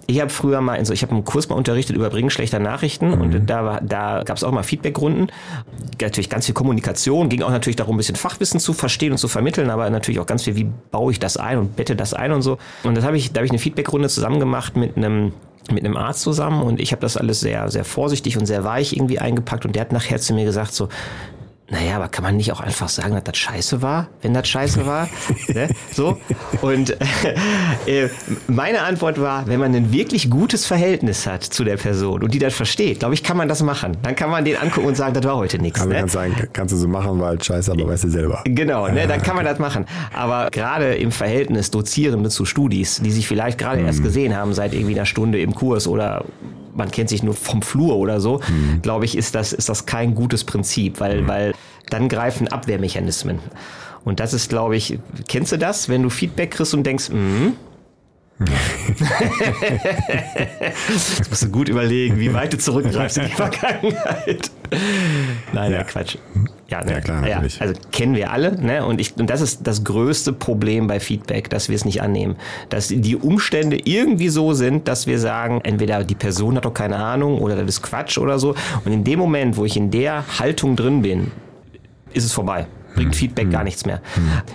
Ich 0.06 0.20
habe 0.20 0.30
früher 0.30 0.60
mal, 0.60 0.76
in 0.76 0.84
so, 0.84 0.92
ich 0.92 1.02
habe 1.02 1.12
einen 1.12 1.24
Kurs 1.24 1.48
mal 1.48 1.54
unterrichtet 1.56 1.96
über 1.96 2.10
Bringen 2.10 2.30
schlechter 2.30 2.58
Nachrichten 2.58 3.12
und 3.12 3.48
da, 3.48 3.64
war- 3.64 3.80
da 3.80 4.22
gab 4.24 4.36
es 4.36 4.44
auch 4.44 4.52
mal 4.52 4.62
Feedbackrunden. 4.62 5.30
Natürlich 6.00 6.30
ganz 6.30 6.46
viel 6.46 6.54
Kommunikation, 6.54 7.28
ging 7.28 7.42
auch 7.42 7.50
natürlich 7.50 7.76
darum, 7.76 7.96
ein 7.96 7.98
bisschen 7.98 8.16
Fachwissen 8.16 8.60
zu 8.60 8.72
verstehen 8.72 9.12
und 9.12 9.18
zu 9.18 9.28
vermitteln, 9.28 9.70
aber 9.70 9.88
natürlich 9.90 10.20
auch 10.20 10.26
ganz 10.26 10.44
viel, 10.44 10.56
wie 10.56 10.66
baue 10.90 11.12
ich 11.12 11.18
das 11.18 11.36
ein 11.36 11.58
und 11.58 11.76
bette 11.76 11.94
das 11.96 12.14
ein 12.14 12.32
und 12.32 12.42
so. 12.42 12.58
Und 12.84 12.96
das 12.96 13.04
habe 13.04 13.16
ich, 13.16 13.32
da 13.32 13.38
habe 13.38 13.46
ich 13.46 13.50
eine 13.52 13.58
Feedbackrunde 13.58 14.08
zusammen 14.08 14.40
gemacht 14.40 14.76
mit 14.76 14.96
einem 14.96 15.32
mit 15.72 15.84
einem 15.84 15.96
Arzt 15.96 16.22
zusammen 16.22 16.62
und 16.62 16.80
ich 16.80 16.92
habe 16.92 17.00
das 17.00 17.16
alles 17.16 17.40
sehr, 17.40 17.70
sehr 17.70 17.84
vorsichtig 17.84 18.36
und 18.36 18.46
sehr 18.46 18.64
weich 18.64 18.92
irgendwie 18.94 19.18
eingepackt 19.18 19.64
und 19.64 19.74
der 19.74 19.82
hat 19.82 19.92
nachher 19.92 20.18
zu 20.18 20.34
mir 20.34 20.44
gesagt 20.44 20.72
so, 20.72 20.88
naja, 21.70 21.96
aber 21.96 22.08
kann 22.08 22.24
man 22.24 22.36
nicht 22.36 22.50
auch 22.50 22.60
einfach 22.60 22.88
sagen, 22.88 23.14
dass 23.14 23.24
das 23.24 23.36
scheiße 23.36 23.82
war, 23.82 24.08
wenn 24.22 24.32
das 24.32 24.48
scheiße 24.48 24.86
war? 24.86 25.06
ne? 25.48 25.68
So. 25.92 26.16
Und 26.62 26.96
äh, 27.86 28.08
meine 28.46 28.80
Antwort 28.82 29.20
war, 29.20 29.46
wenn 29.46 29.60
man 29.60 29.74
ein 29.74 29.92
wirklich 29.92 30.30
gutes 30.30 30.64
Verhältnis 30.64 31.26
hat 31.26 31.44
zu 31.44 31.64
der 31.64 31.76
Person 31.76 32.22
und 32.22 32.32
die 32.32 32.38
das 32.38 32.54
versteht, 32.54 33.00
glaube 33.00 33.12
ich, 33.14 33.22
kann 33.22 33.36
man 33.36 33.48
das 33.48 33.62
machen. 33.62 33.98
Dann 34.02 34.16
kann 34.16 34.30
man 34.30 34.46
den 34.46 34.56
angucken 34.56 34.86
und 34.86 34.96
sagen, 34.96 35.12
das 35.12 35.24
war 35.24 35.36
heute 35.36 35.58
nichts. 35.58 35.78
Also 35.80 35.92
Ne? 35.92 35.98
kannst 35.98 36.14
sagen, 36.14 36.34
kannst 36.54 36.72
du 36.72 36.78
so 36.78 36.88
machen, 36.88 37.20
weil 37.20 37.42
scheiße, 37.42 37.70
aber 37.72 37.86
weißt 37.86 38.04
du 38.04 38.08
selber. 38.10 38.42
Genau, 38.44 38.88
ne, 38.88 39.06
dann 39.06 39.20
kann 39.20 39.36
man 39.36 39.44
das 39.44 39.58
machen. 39.58 39.84
Aber 40.14 40.48
gerade 40.50 40.94
im 40.94 41.12
Verhältnis 41.12 41.70
Dozierende 41.70 42.30
zu 42.30 42.46
Studis, 42.46 43.00
die 43.02 43.10
sich 43.10 43.28
vielleicht 43.28 43.58
gerade 43.58 43.82
erst 43.82 44.02
gesehen 44.02 44.34
haben 44.34 44.54
seit 44.54 44.72
irgendwie 44.72 44.94
einer 44.94 45.06
Stunde 45.06 45.38
im 45.40 45.54
Kurs 45.54 45.86
oder 45.86 46.24
man 46.74 46.90
kennt 46.90 47.08
sich 47.08 47.22
nur 47.22 47.34
vom 47.34 47.62
Flur 47.62 47.96
oder 47.96 48.20
so, 48.20 48.40
glaube 48.82 49.04
ich, 49.04 49.16
ist 49.16 49.34
das, 49.34 49.52
ist 49.52 49.68
das 49.68 49.86
kein 49.86 50.14
gutes 50.14 50.44
Prinzip, 50.44 51.00
weil, 51.00 51.26
weil 51.26 51.54
dann 51.90 52.08
greifen 52.08 52.48
Abwehrmechanismen. 52.48 53.38
Und 54.04 54.20
das 54.20 54.32
ist, 54.32 54.48
glaube 54.48 54.76
ich, 54.76 54.98
kennst 55.26 55.52
du 55.52 55.58
das, 55.58 55.88
wenn 55.88 56.02
du 56.02 56.10
Feedback 56.10 56.52
kriegst 56.52 56.74
und 56.74 56.84
denkst, 56.84 57.10
mhm. 57.10 57.54
Jetzt 60.88 61.28
musst 61.28 61.42
du 61.42 61.48
gut 61.48 61.68
überlegen, 61.68 62.20
wie 62.20 62.32
weit 62.32 62.52
du 62.52 62.58
zurückgreifst 62.58 63.18
in 63.18 63.26
die 63.26 63.32
Vergangenheit. 63.34 64.50
Nein, 65.52 65.72
ja. 65.72 65.82
Quatsch. 65.82 66.18
Ja, 66.70 66.84
ne? 66.84 66.92
Ja, 66.92 67.00
klar, 67.00 67.22
natürlich. 67.22 67.60
also 67.62 67.74
kennen 67.92 68.14
wir 68.14 68.30
alle, 68.30 68.60
ne? 68.60 68.84
Und 68.84 69.00
ich, 69.00 69.16
und 69.16 69.30
das 69.30 69.40
ist 69.40 69.66
das 69.66 69.84
größte 69.84 70.34
Problem 70.34 70.86
bei 70.86 71.00
Feedback, 71.00 71.48
dass 71.48 71.70
wir 71.70 71.76
es 71.76 71.86
nicht 71.86 72.02
annehmen. 72.02 72.36
Dass 72.68 72.88
die 72.88 73.16
Umstände 73.16 73.78
irgendwie 73.84 74.28
so 74.28 74.52
sind, 74.52 74.86
dass 74.86 75.06
wir 75.06 75.18
sagen, 75.18 75.60
entweder 75.62 76.04
die 76.04 76.14
Person 76.14 76.56
hat 76.56 76.66
doch 76.66 76.74
keine 76.74 76.96
Ahnung 76.96 77.40
oder 77.40 77.56
das 77.56 77.76
ist 77.76 77.82
Quatsch 77.82 78.18
oder 78.18 78.38
so. 78.38 78.54
Und 78.84 78.92
in 78.92 79.02
dem 79.02 79.18
Moment, 79.18 79.56
wo 79.56 79.64
ich 79.64 79.78
in 79.78 79.90
der 79.90 80.24
Haltung 80.38 80.76
drin 80.76 81.00
bin, 81.00 81.30
ist 82.12 82.24
es 82.24 82.32
vorbei. 82.32 82.66
Bringt 82.94 83.14
Feedback 83.14 83.50
gar 83.50 83.64
nichts 83.64 83.86
mehr. 83.86 84.02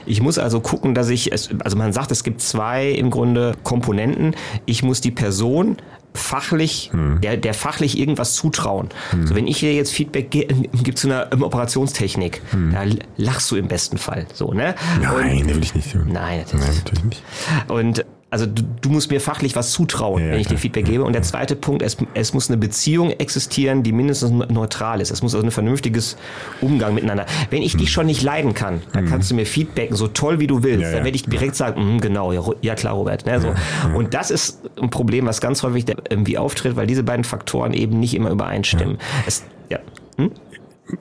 Ich 0.05 0.21
muss 0.21 0.37
also 0.37 0.59
gucken, 0.59 0.93
dass 0.93 1.09
ich, 1.09 1.31
es, 1.31 1.49
also 1.63 1.77
man 1.77 1.93
sagt, 1.93 2.11
es 2.11 2.23
gibt 2.23 2.41
zwei 2.41 2.89
im 2.89 3.09
Grunde 3.09 3.53
Komponenten. 3.63 4.35
Ich 4.65 4.83
muss 4.83 4.99
die 5.01 5.11
Person 5.11 5.77
fachlich, 6.13 6.91
der, 7.21 7.37
der 7.37 7.53
fachlich 7.53 7.97
irgendwas 7.97 8.33
zutrauen. 8.33 8.89
So, 9.25 9.35
wenn 9.35 9.47
ich 9.47 9.59
dir 9.59 9.73
jetzt 9.73 9.91
Feedback 9.93 10.31
gebe, 10.31 10.53
gibt 10.83 10.97
es 10.97 11.05
eine 11.05 11.29
ähm, 11.31 11.43
Operationstechnik, 11.43 12.41
da 12.71 12.83
lachst 13.17 13.51
du 13.51 13.55
im 13.55 13.67
besten 13.67 13.97
Fall. 13.97 14.27
So, 14.33 14.53
ne? 14.53 14.75
Nein, 15.01 15.47
der 15.47 15.55
will 15.55 15.63
ich 15.63 15.75
nicht. 15.75 15.95
Und, 15.95 16.11
nein, 16.11 16.39
natürlich. 16.39 16.65
Nein, 16.65 16.75
natürlich 16.77 17.03
nicht. 17.03 17.23
Und 17.67 18.05
also 18.33 18.47
du, 18.47 18.63
du 18.81 18.89
musst 18.89 19.11
mir 19.11 19.21
fachlich 19.21 19.55
was 19.55 19.71
zutrauen, 19.71 20.25
Ja, 20.25 20.31
wenn 20.31 20.39
ich 20.39 20.47
dir. 20.47 20.57
Feedback 20.57 20.85
gebe. 20.85 21.03
Und 21.03 21.13
der 21.13 21.21
zweite 21.21 21.55
Punkt, 21.55 21.83
es, 21.83 21.97
es 22.15 22.33
muss 22.33 22.49
eine 22.49 22.57
Beziehung 22.57 23.11
existieren, 23.11 23.83
die 23.83 23.91
mindestens 23.91 24.31
neutral 24.49 25.01
ist. 25.01 25.11
Es 25.11 25.21
muss 25.21 25.35
also 25.35 25.45
ein 25.45 25.51
vernünftiges 25.51 26.17
Umgang 26.59 26.95
miteinander. 26.95 27.27
Wenn 27.51 27.61
ich 27.61 27.77
dich 27.77 27.91
schon 27.91 28.07
nicht 28.07 28.23
leiden 28.23 28.55
kann, 28.55 28.81
dann 28.91 29.05
kannst 29.05 29.29
du 29.29 29.35
mir 29.35 29.45
feedbacken, 29.45 29.95
so 29.95 30.07
toll 30.07 30.39
wie 30.39 30.47
du 30.47 30.63
willst. 30.63 30.85
Hm. 30.85 30.89
Ja. 30.89 30.95
Dann 30.95 31.03
werde 31.05 31.15
ich 31.15 31.25
direkt 31.25 31.55
sagen, 31.55 31.93
"Mhm, 31.95 32.01
genau, 32.01 32.31
ja, 32.61 32.73
klar, 32.73 32.95
Robert. 32.95 33.27
Ne, 33.27 33.39
so. 33.39 33.53
Und 33.95 34.15
das 34.15 34.31
ist 34.31 34.61
ein 34.81 34.89
Problem, 34.89 35.27
was 35.27 35.39
ganz 35.39 35.61
häufig 35.61 35.85
irgendwie 36.09 36.39
auftritt, 36.39 36.75
weil 36.75 36.87
diese 36.87 37.03
beiden 37.03 37.23
Faktoren 37.23 37.73
eben 37.73 37.99
nicht 37.99 38.15
immer 38.15 38.31
übereinstimmen. 38.31 38.97
Es, 39.27 39.43
ja. 39.69 39.77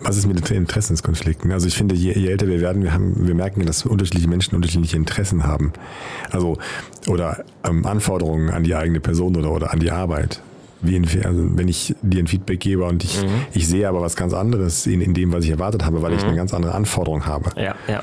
Was 0.00 0.16
ist 0.16 0.26
mit 0.26 0.48
den 0.48 0.56
Interessenskonflikten? 0.58 1.50
Also 1.50 1.66
ich 1.66 1.74
finde, 1.74 1.94
je, 1.94 2.12
je 2.12 2.28
älter 2.28 2.46
wir 2.46 2.60
werden, 2.60 2.82
wir, 2.82 2.92
haben, 2.92 3.26
wir 3.26 3.34
merken, 3.34 3.66
dass 3.66 3.84
unterschiedliche 3.84 4.28
Menschen 4.28 4.54
unterschiedliche 4.54 4.96
Interessen 4.96 5.44
haben. 5.44 5.72
Also 6.30 6.56
oder 7.08 7.44
ähm, 7.64 7.84
Anforderungen 7.84 8.50
an 8.50 8.62
die 8.62 8.74
eigene 8.74 9.00
Person 9.00 9.36
oder, 9.36 9.50
oder 9.50 9.72
an 9.72 9.80
die 9.80 9.90
Arbeit. 9.90 10.40
Wie 10.82 10.96
in, 10.96 11.04
also 11.24 11.56
wenn 11.56 11.68
ich 11.68 11.94
dir 12.02 12.22
ein 12.22 12.26
Feedback 12.26 12.60
gebe 12.60 12.84
und 12.84 13.04
ich, 13.04 13.20
ich 13.54 13.68
sehe 13.68 13.88
aber 13.88 14.00
was 14.00 14.16
ganz 14.16 14.34
anderes 14.34 14.86
in, 14.86 15.00
in 15.00 15.14
dem, 15.14 15.32
was 15.32 15.44
ich 15.44 15.50
erwartet 15.50 15.84
habe, 15.84 16.02
weil 16.02 16.12
ich 16.12 16.24
eine 16.24 16.36
ganz 16.36 16.54
andere 16.54 16.74
Anforderung 16.74 17.26
habe. 17.26 17.50
Ja, 17.56 17.74
ja. 17.86 18.02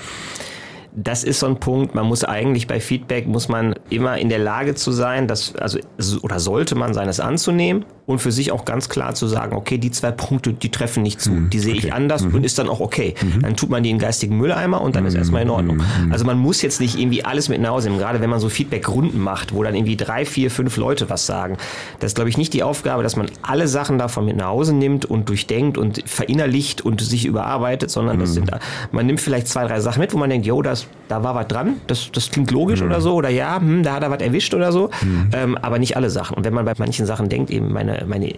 Das 0.94 1.24
ist 1.24 1.40
so 1.40 1.46
ein 1.46 1.60
Punkt, 1.60 1.94
man 1.94 2.06
muss 2.06 2.24
eigentlich 2.24 2.68
bei 2.68 2.80
Feedback, 2.80 3.28
muss 3.28 3.48
man 3.48 3.76
immer 3.90 4.18
in 4.18 4.28
der 4.28 4.40
Lage 4.40 4.76
zu 4.76 4.92
sein, 4.92 5.28
dass, 5.28 5.56
also, 5.56 5.80
oder 6.22 6.40
sollte 6.40 6.76
man 6.76 6.94
sein, 6.94 7.08
es 7.08 7.20
anzunehmen 7.20 7.86
und 8.10 8.18
für 8.18 8.32
sich 8.32 8.52
auch 8.52 8.66
ganz 8.66 8.90
klar 8.90 9.14
zu 9.14 9.28
sagen, 9.28 9.56
okay, 9.56 9.78
die 9.78 9.92
zwei 9.92 10.10
Punkte, 10.10 10.52
die 10.52 10.72
treffen 10.72 11.04
nicht 11.04 11.22
zu, 11.22 11.30
die 11.42 11.60
sehe 11.60 11.76
ich 11.76 11.84
okay. 11.86 11.92
anders 11.92 12.24
und 12.24 12.44
ist 12.44 12.58
dann 12.58 12.68
auch 12.68 12.80
okay. 12.80 13.14
Dann 13.40 13.56
tut 13.56 13.70
man 13.70 13.84
die 13.84 13.92
in 13.92 13.98
den 13.98 14.02
geistigen 14.02 14.36
Mülleimer 14.36 14.82
und 14.82 14.96
dann 14.96 15.06
ist 15.06 15.14
erstmal 15.14 15.44
in 15.44 15.52
Ordnung. 15.52 15.84
Also 16.10 16.26
man 16.26 16.40
muss 16.40 16.64
jetzt 16.64 16.82
nicht 16.82 16.98
irgendwie 16.98 17.24
alles 17.24 17.50
mit 17.50 17.62
nach 17.62 17.70
Hause 17.70 17.90
nehmen, 17.90 18.00
gerade 18.00 18.20
wenn 18.20 18.30
man 18.32 18.40
so 18.40 18.50
Feedback-Runden 18.50 19.20
macht, 19.20 19.54
wo 19.54 19.62
dann 19.62 19.76
irgendwie 19.76 19.96
drei, 19.96 20.26
vier, 20.26 20.50
fünf 20.50 20.76
Leute 20.78 21.08
was 21.12 21.28
sagen. 21.28 21.58
Das 22.00 22.10
ist, 22.10 22.16
glaube 22.16 22.32
ich, 22.32 22.38
nicht 22.38 22.52
die 22.54 22.64
Aufgabe, 22.64 23.04
dass 23.04 23.16
man 23.16 23.30
alle 23.44 23.68
Sachen 23.68 24.00
davon 24.00 24.26
mit 24.26 24.38
nach 24.38 24.48
Hause 24.48 24.74
nimmt 24.74 25.06
und 25.06 25.30
durchdenkt 25.30 25.78
und 25.78 26.02
verinnerlicht 26.08 26.82
und 26.82 27.02
sich 27.02 27.28
überarbeitet, 27.28 27.92
sondern 27.92 28.20
das 28.20 28.34
sind, 28.34 28.50
man 28.92 29.06
nimmt 29.06 29.22
vielleicht 29.22 29.48
zwei, 29.48 29.68
drei 29.68 29.82
Sachen 29.82 30.00
mit, 30.00 30.16
wo 30.16 30.18
man 30.18 30.32
denkt, 30.32 30.48
jo, 30.48 30.64
das, 30.64 30.88
da 31.10 31.24
war 31.24 31.36
was 31.36 31.48
dran, 31.48 31.76
das, 31.86 32.12
das 32.12 32.32
klingt 32.32 32.50
logisch 32.50 32.82
oder 32.82 33.02
so, 33.02 33.14
oder 33.14 33.30
ja, 33.30 33.60
hm, 33.60 33.84
da 33.84 33.94
hat 33.94 34.02
er 34.02 34.10
was 34.10 34.22
erwischt 34.22 34.56
oder 34.56 34.72
so, 34.72 34.90
ähm, 35.34 35.56
aber 35.62 35.78
nicht 35.78 35.96
alle 35.96 36.10
Sachen. 36.10 36.36
Und 36.36 36.44
wenn 36.44 36.56
man 36.56 36.66
bei 36.66 36.74
manchen 36.80 37.06
Sachen 37.06 37.30
denkt, 37.30 37.52
eben 37.52 37.72
meine, 37.72 37.99
meine 38.06 38.36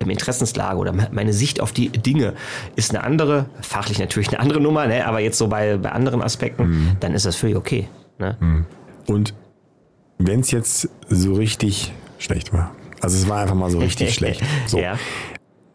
ähm, 0.00 0.10
Interessenslage 0.10 0.78
oder 0.78 0.92
meine 0.92 1.32
Sicht 1.32 1.60
auf 1.60 1.72
die 1.72 1.88
Dinge 1.88 2.34
ist 2.76 2.94
eine 2.94 3.04
andere, 3.04 3.46
fachlich 3.60 3.98
natürlich 3.98 4.28
eine 4.28 4.40
andere 4.40 4.60
Nummer, 4.60 4.86
ne? 4.86 5.06
aber 5.06 5.20
jetzt 5.20 5.38
so 5.38 5.48
bei, 5.48 5.76
bei 5.76 5.92
anderen 5.92 6.22
Aspekten, 6.22 6.96
dann 7.00 7.14
ist 7.14 7.26
das 7.26 7.36
völlig 7.36 7.56
okay. 7.56 7.88
Ne? 8.18 8.64
Und 9.06 9.34
wenn 10.18 10.40
es 10.40 10.50
jetzt 10.50 10.88
so 11.08 11.34
richtig 11.34 11.92
schlecht 12.18 12.52
war, 12.52 12.74
also 13.00 13.16
es 13.16 13.28
war 13.28 13.42
einfach 13.42 13.54
mal 13.54 13.70
so 13.70 13.78
richtig 13.78 14.14
schlecht. 14.14 14.42
So. 14.66 14.78
Ja. 14.78 14.98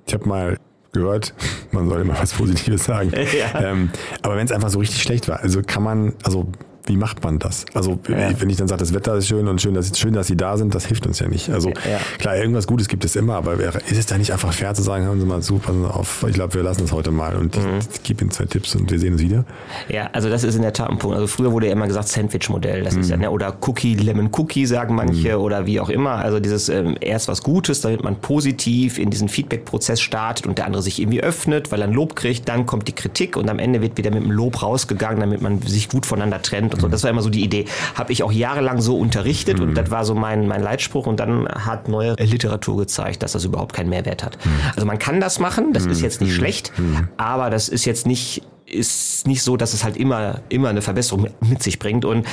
Ich 0.07 0.13
habe 0.13 0.27
mal 0.27 0.57
gehört, 0.91 1.33
man 1.71 1.87
soll 1.87 2.01
immer 2.01 2.19
was 2.19 2.33
Positives 2.33 2.85
sagen. 2.85 3.11
Ja. 3.37 3.71
ähm, 3.71 3.91
aber 4.21 4.35
wenn 4.35 4.45
es 4.45 4.51
einfach 4.51 4.69
so 4.69 4.79
richtig 4.79 5.01
schlecht 5.01 5.27
war, 5.27 5.39
also 5.39 5.61
kann 5.61 5.83
man, 5.83 6.13
also 6.23 6.47
wie 6.89 6.97
macht 6.97 7.23
man 7.23 7.39
das? 7.39 7.65
Also 7.73 7.99
Ja. 8.09 8.31
wenn 8.39 8.49
ich 8.49 8.57
dann 8.57 8.67
sage, 8.67 8.79
das 8.79 8.93
Wetter 8.93 9.15
ist 9.15 9.27
schön 9.27 9.47
und 9.47 9.61
schön 9.61 9.73
dass, 9.75 9.97
schön, 9.97 10.13
dass 10.13 10.27
Sie 10.27 10.35
da 10.35 10.57
sind, 10.57 10.75
das 10.75 10.85
hilft 10.85 11.07
uns 11.07 11.19
ja 11.19 11.27
nicht. 11.27 11.49
Also 11.49 11.69
Ja. 11.69 11.99
klar, 12.17 12.35
irgendwas 12.35 12.67
Gutes 12.67 12.87
gibt 12.89 13.05
es 13.05 13.15
immer, 13.15 13.35
aber 13.35 13.53
ist 13.53 13.97
es 13.97 14.05
da 14.07 14.17
nicht 14.17 14.33
einfach 14.33 14.51
fair 14.53 14.73
zu 14.73 14.81
sagen, 14.81 15.05
hören 15.05 15.19
Sie 15.19 15.25
mal 15.25 15.41
zu, 15.41 15.59
passen 15.59 15.83
Sie 15.83 15.89
auf, 15.93 16.25
ich 16.27 16.33
glaube, 16.33 16.53
wir 16.55 16.63
lassen 16.63 16.83
es 16.83 16.91
heute 16.91 17.11
mal 17.11 17.35
und 17.35 17.55
ich, 17.55 17.63
Mhm. 17.63 17.79
ich 17.93 18.03
gebe 18.03 18.21
Ihnen 18.23 18.31
zwei 18.31 18.45
Tipps 18.45 18.75
und 18.75 18.89
wir 18.91 18.99
sehen 18.99 19.13
uns 19.13 19.21
wieder. 19.21 19.45
Ja, 19.87 20.09
also 20.13 20.29
das 20.29 20.43
ist 20.43 20.55
in 20.55 20.61
der 20.63 20.73
Tat 20.73 20.89
ein 20.89 20.97
Punkt. 20.97 21.15
Also 21.15 21.27
früher 21.27 21.51
wurde 21.51 21.67
ja 21.67 21.73
immer 21.73 21.87
gesagt 21.87 22.07
Sandwich-Modell. 22.09 22.83
Das 22.83 22.95
ist 22.95 23.09
ja, 23.09 23.17
ne, 23.17 23.29
oder 23.31 23.55
Cookie, 23.67 23.93
Lemon 23.95 24.29
Cookie 24.35 24.65
sagen 24.65 24.95
manche 24.95 25.39
oder 25.39 25.65
wie 25.67 25.79
auch 25.79 25.89
immer. 25.89 26.15
Also 26.15 26.39
dieses 26.39 26.67
ähm, 26.69 26.97
erst 26.99 27.27
was 27.27 27.43
Gutes, 27.43 27.81
damit 27.81 28.03
man 28.03 28.15
positiv 28.15 28.97
in 28.97 29.09
diesen 29.09 29.29
Feedback-Prozess 29.29 30.01
startet 30.01 30.47
und 30.47 30.57
der 30.57 30.65
andere 30.65 30.81
sich 30.81 30.99
irgendwie 30.99 31.21
öffnet, 31.21 31.71
weil 31.71 31.81
er 31.81 31.87
ein 31.87 31.93
Lob 31.93 32.15
kriegt, 32.15 32.47
dann 32.49 32.65
kommt 32.65 32.87
die 32.87 32.93
Kritik 32.93 33.37
und 33.37 33.49
am 33.49 33.59
Ende 33.59 33.81
wird 33.81 33.97
wieder 33.97 34.09
mit 34.11 34.23
dem 34.23 34.31
Lob 34.31 34.61
rausgegangen, 34.63 35.19
damit 35.19 35.41
man 35.41 35.61
sich 35.61 35.89
gut 35.89 36.05
voneinander 36.05 36.41
trennt 36.41 36.73
und 36.79 36.81
so. 36.81 36.87
Das 36.87 37.03
war 37.03 37.09
immer 37.09 37.21
so 37.21 37.29
die 37.29 37.43
Idee. 37.43 37.65
Habe 37.95 38.11
ich 38.11 38.23
auch 38.23 38.31
jahrelang 38.31 38.81
so 38.81 38.97
unterrichtet 38.97 39.59
und 39.59 39.75
das 39.75 39.91
war 39.91 40.05
so 40.05 40.15
mein, 40.15 40.47
mein 40.47 40.61
Leitspruch 40.61 41.05
und 41.05 41.19
dann 41.19 41.47
hat 41.47 41.87
neue 41.87 42.15
Literatur 42.15 42.77
gezeigt, 42.77 43.23
dass 43.23 43.33
das 43.33 43.45
überhaupt 43.45 43.73
keinen 43.73 43.89
Mehrwert 43.89 44.23
hat. 44.23 44.37
Also 44.75 44.85
man 44.85 44.99
kann 44.99 45.19
das 45.19 45.39
machen, 45.39 45.73
das 45.73 45.85
ist 45.85 46.01
jetzt 46.01 46.21
nicht 46.21 46.33
schlecht, 46.33 46.71
aber 47.17 47.49
das 47.49 47.69
ist 47.69 47.85
jetzt 47.85 48.07
nicht 48.07 48.43
ist 48.71 49.27
nicht 49.27 49.41
so, 49.41 49.57
dass 49.57 49.73
es 49.73 49.83
halt 49.83 49.97
immer, 49.97 50.41
immer 50.49 50.69
eine 50.69 50.81
Verbesserung 50.81 51.29
mit 51.41 51.63
sich 51.63 51.79
bringt. 51.79 52.05
Und 52.05 52.27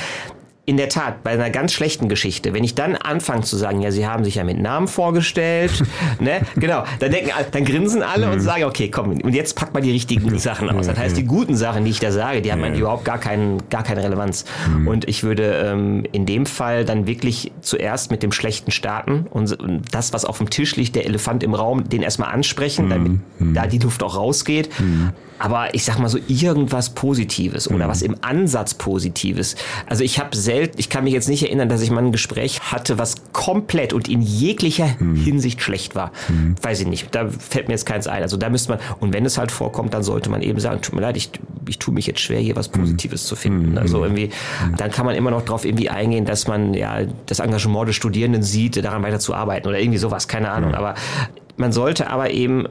in 0.67 0.75
der 0.75 0.89
Tat, 0.89 1.23
bei 1.23 1.31
einer 1.31 1.49
ganz 1.49 1.71
schlechten 1.71 2.09
Geschichte, 2.09 2.53
wenn 2.53 2.61
ich 2.65 2.75
dann 2.75 2.97
anfange 2.97 3.43
zu 3.43 3.55
sagen, 3.55 3.81
ja, 3.81 3.89
Sie 3.89 4.05
haben 4.05 4.25
sich 4.25 4.35
ja 4.35 4.43
mit 4.43 4.59
Namen 4.59 4.89
vorgestellt, 4.89 5.71
ne, 6.19 6.41
genau, 6.57 6.83
dann 6.99 7.09
denken, 7.09 7.31
dann 7.51 7.63
grinsen 7.63 8.03
alle 8.03 8.29
und 8.29 8.41
sagen, 8.41 8.65
okay, 8.65 8.89
komm, 8.91 9.11
und 9.21 9.33
jetzt 9.33 9.55
packt 9.55 9.73
mal 9.73 9.79
die 9.79 9.91
richtigen 9.91 10.37
Sachen 10.37 10.69
aus. 10.69 10.87
Das 10.87 10.97
heißt, 10.97 11.15
die 11.15 11.23
guten 11.23 11.55
Sachen, 11.55 11.85
die 11.85 11.91
ich 11.91 12.01
da 12.01 12.11
sage, 12.11 12.41
die 12.41 12.51
haben 12.51 12.59
Ja. 12.61 12.75
überhaupt 12.75 13.05
gar 13.05 13.17
keinen, 13.17 13.69
gar 13.69 13.83
keine 13.83 14.03
Relevanz. 14.03 14.43
Und 14.85 15.07
ich 15.07 15.23
würde 15.23 15.53
ähm, 15.65 16.05
in 16.11 16.25
dem 16.25 16.45
Fall 16.45 16.83
dann 16.83 17.07
wirklich 17.07 17.53
zuerst 17.61 18.11
mit 18.11 18.21
dem 18.21 18.33
Schlechten 18.33 18.71
starten 18.71 19.25
und, 19.29 19.57
das, 19.91 20.11
was 20.11 20.25
auf 20.25 20.37
dem 20.39 20.49
Tisch 20.49 20.75
liegt, 20.75 20.97
der 20.97 21.05
Elefant 21.05 21.43
im 21.43 21.53
Raum, 21.53 21.87
den 21.87 22.01
erstmal 22.01 22.33
ansprechen, 22.33 22.89
damit 22.89 23.21
da 23.55 23.67
die 23.67 23.79
Luft 23.79 24.03
auch 24.03 24.17
rausgeht. 24.17 24.69
Aber 25.39 25.73
ich 25.73 25.83
sag 25.83 25.99
mal 25.99 26.09
so 26.09 26.17
irgendwas 26.27 26.91
Positives 26.91 27.69
oder 27.69 27.87
was 27.87 28.01
im 28.01 28.15
Ansatz 28.21 28.73
Positives. 28.73 29.55
Also 29.85 30.03
ich 30.03 30.19
habe 30.19 30.35
selten, 30.35 30.79
ich 30.79 30.89
kann 30.89 31.03
mich 31.03 31.13
jetzt 31.13 31.29
nicht 31.29 31.43
erinnern, 31.43 31.69
dass 31.69 31.81
ich 31.81 31.91
mal 31.91 32.03
ein 32.03 32.11
Gespräch 32.11 32.61
hatte, 32.71 32.97
was 32.97 33.15
komplett 33.33 33.93
und 33.93 34.07
in 34.07 34.21
jeglicher 34.21 34.87
Hinsicht 34.87 35.61
schlecht 35.61 35.95
war. 35.95 36.11
Weiß 36.61 36.81
ich 36.81 36.87
nicht. 36.87 37.13
Da 37.13 37.29
fällt 37.29 37.67
mir 37.67 37.73
jetzt 37.73 37.85
keins 37.85 38.07
ein. 38.07 38.21
Also 38.21 38.37
da 38.37 38.49
müsste 38.49 38.71
man, 38.71 38.79
und 38.99 39.13
wenn 39.13 39.25
es 39.25 39.37
halt 39.37 39.51
vorkommt, 39.51 39.93
dann 39.93 40.03
sollte 40.03 40.29
man 40.29 40.41
eben 40.41 40.59
sagen, 40.59 40.81
tut 40.81 40.95
mir 40.95 41.01
leid, 41.01 41.17
ich, 41.17 41.29
ich 41.67 41.79
tue 41.79 41.93
mich 41.93 42.07
jetzt 42.07 42.19
schwer, 42.19 42.39
hier 42.39 42.55
was 42.55 42.69
Positives 42.69 43.25
zu 43.25 43.35
finden. 43.35 43.77
Also 43.77 44.03
irgendwie, 44.03 44.29
dann 44.77 44.91
kann 44.91 45.05
man 45.05 45.15
immer 45.15 45.31
noch 45.31 45.43
drauf 45.43 45.65
irgendwie 45.65 45.89
eingehen, 45.89 46.25
dass 46.25 46.47
man 46.47 46.73
ja 46.73 47.01
das 47.25 47.39
Engagement 47.39 47.89
des 47.89 47.95
Studierenden 47.95 48.43
sieht, 48.43 48.83
daran 48.83 49.03
weiter 49.03 49.19
zu 49.19 49.33
arbeiten 49.33 49.67
oder 49.67 49.79
irgendwie 49.79 49.99
sowas, 49.99 50.27
keine 50.27 50.49
Ahnung. 50.49 50.73
Aber 50.73 50.95
man 51.57 51.71
sollte 51.71 52.09
aber 52.09 52.31
eben 52.31 52.67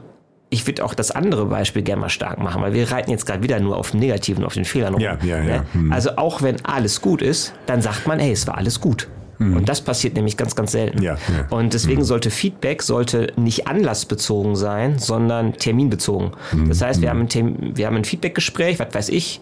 ich 0.49 0.65
würde 0.65 0.85
auch 0.85 0.93
das 0.93 1.11
andere 1.11 1.45
Beispiel 1.45 1.81
gerne 1.81 2.01
mal 2.01 2.09
stark 2.09 2.39
machen, 2.39 2.61
weil 2.61 2.73
wir 2.73 2.91
reiten 2.91 3.11
jetzt 3.11 3.25
gerade 3.25 3.43
wieder 3.43 3.59
nur 3.59 3.77
auf 3.77 3.91
dem 3.91 3.99
Negativen, 3.99 4.43
auf 4.43 4.53
den 4.53 4.65
Fehlern 4.65 4.93
rum. 4.93 5.01
Ja, 5.01 5.17
ja, 5.21 5.37
ja. 5.37 5.43
Ne? 5.43 5.65
Hm. 5.73 5.91
Also 5.91 6.11
auch 6.15 6.41
wenn 6.41 6.63
alles 6.65 7.01
gut 7.01 7.21
ist, 7.21 7.53
dann 7.65 7.81
sagt 7.81 8.07
man, 8.07 8.19
hey, 8.19 8.31
es 8.31 8.47
war 8.47 8.57
alles 8.57 8.79
gut. 8.79 9.07
Und 9.39 9.69
das 9.69 9.81
passiert 9.81 10.15
nämlich 10.15 10.35
ganz, 10.35 10.55
ganz 10.55 10.71
selten. 10.71 10.97
Hm. 10.97 11.03
Ja, 11.03 11.13
ja. 11.13 11.55
Und 11.55 11.73
deswegen 11.73 12.03
sollte 12.03 12.31
Feedback 12.31 12.81
sollte 12.81 13.33
nicht 13.35 13.67
anlassbezogen 13.67 14.55
sein, 14.55 14.97
sondern 14.97 15.53
terminbezogen. 15.53 16.31
Hm. 16.51 16.69
Das 16.69 16.81
heißt, 16.81 17.01
wir 17.01 17.09
haben 17.09 17.21
ein, 17.21 17.29
Termin, 17.29 17.77
wir 17.77 17.85
haben 17.85 17.97
ein 17.97 18.05
Feedbackgespräch, 18.05 18.79
was 18.79 18.93
weiß 18.93 19.09
ich, 19.09 19.39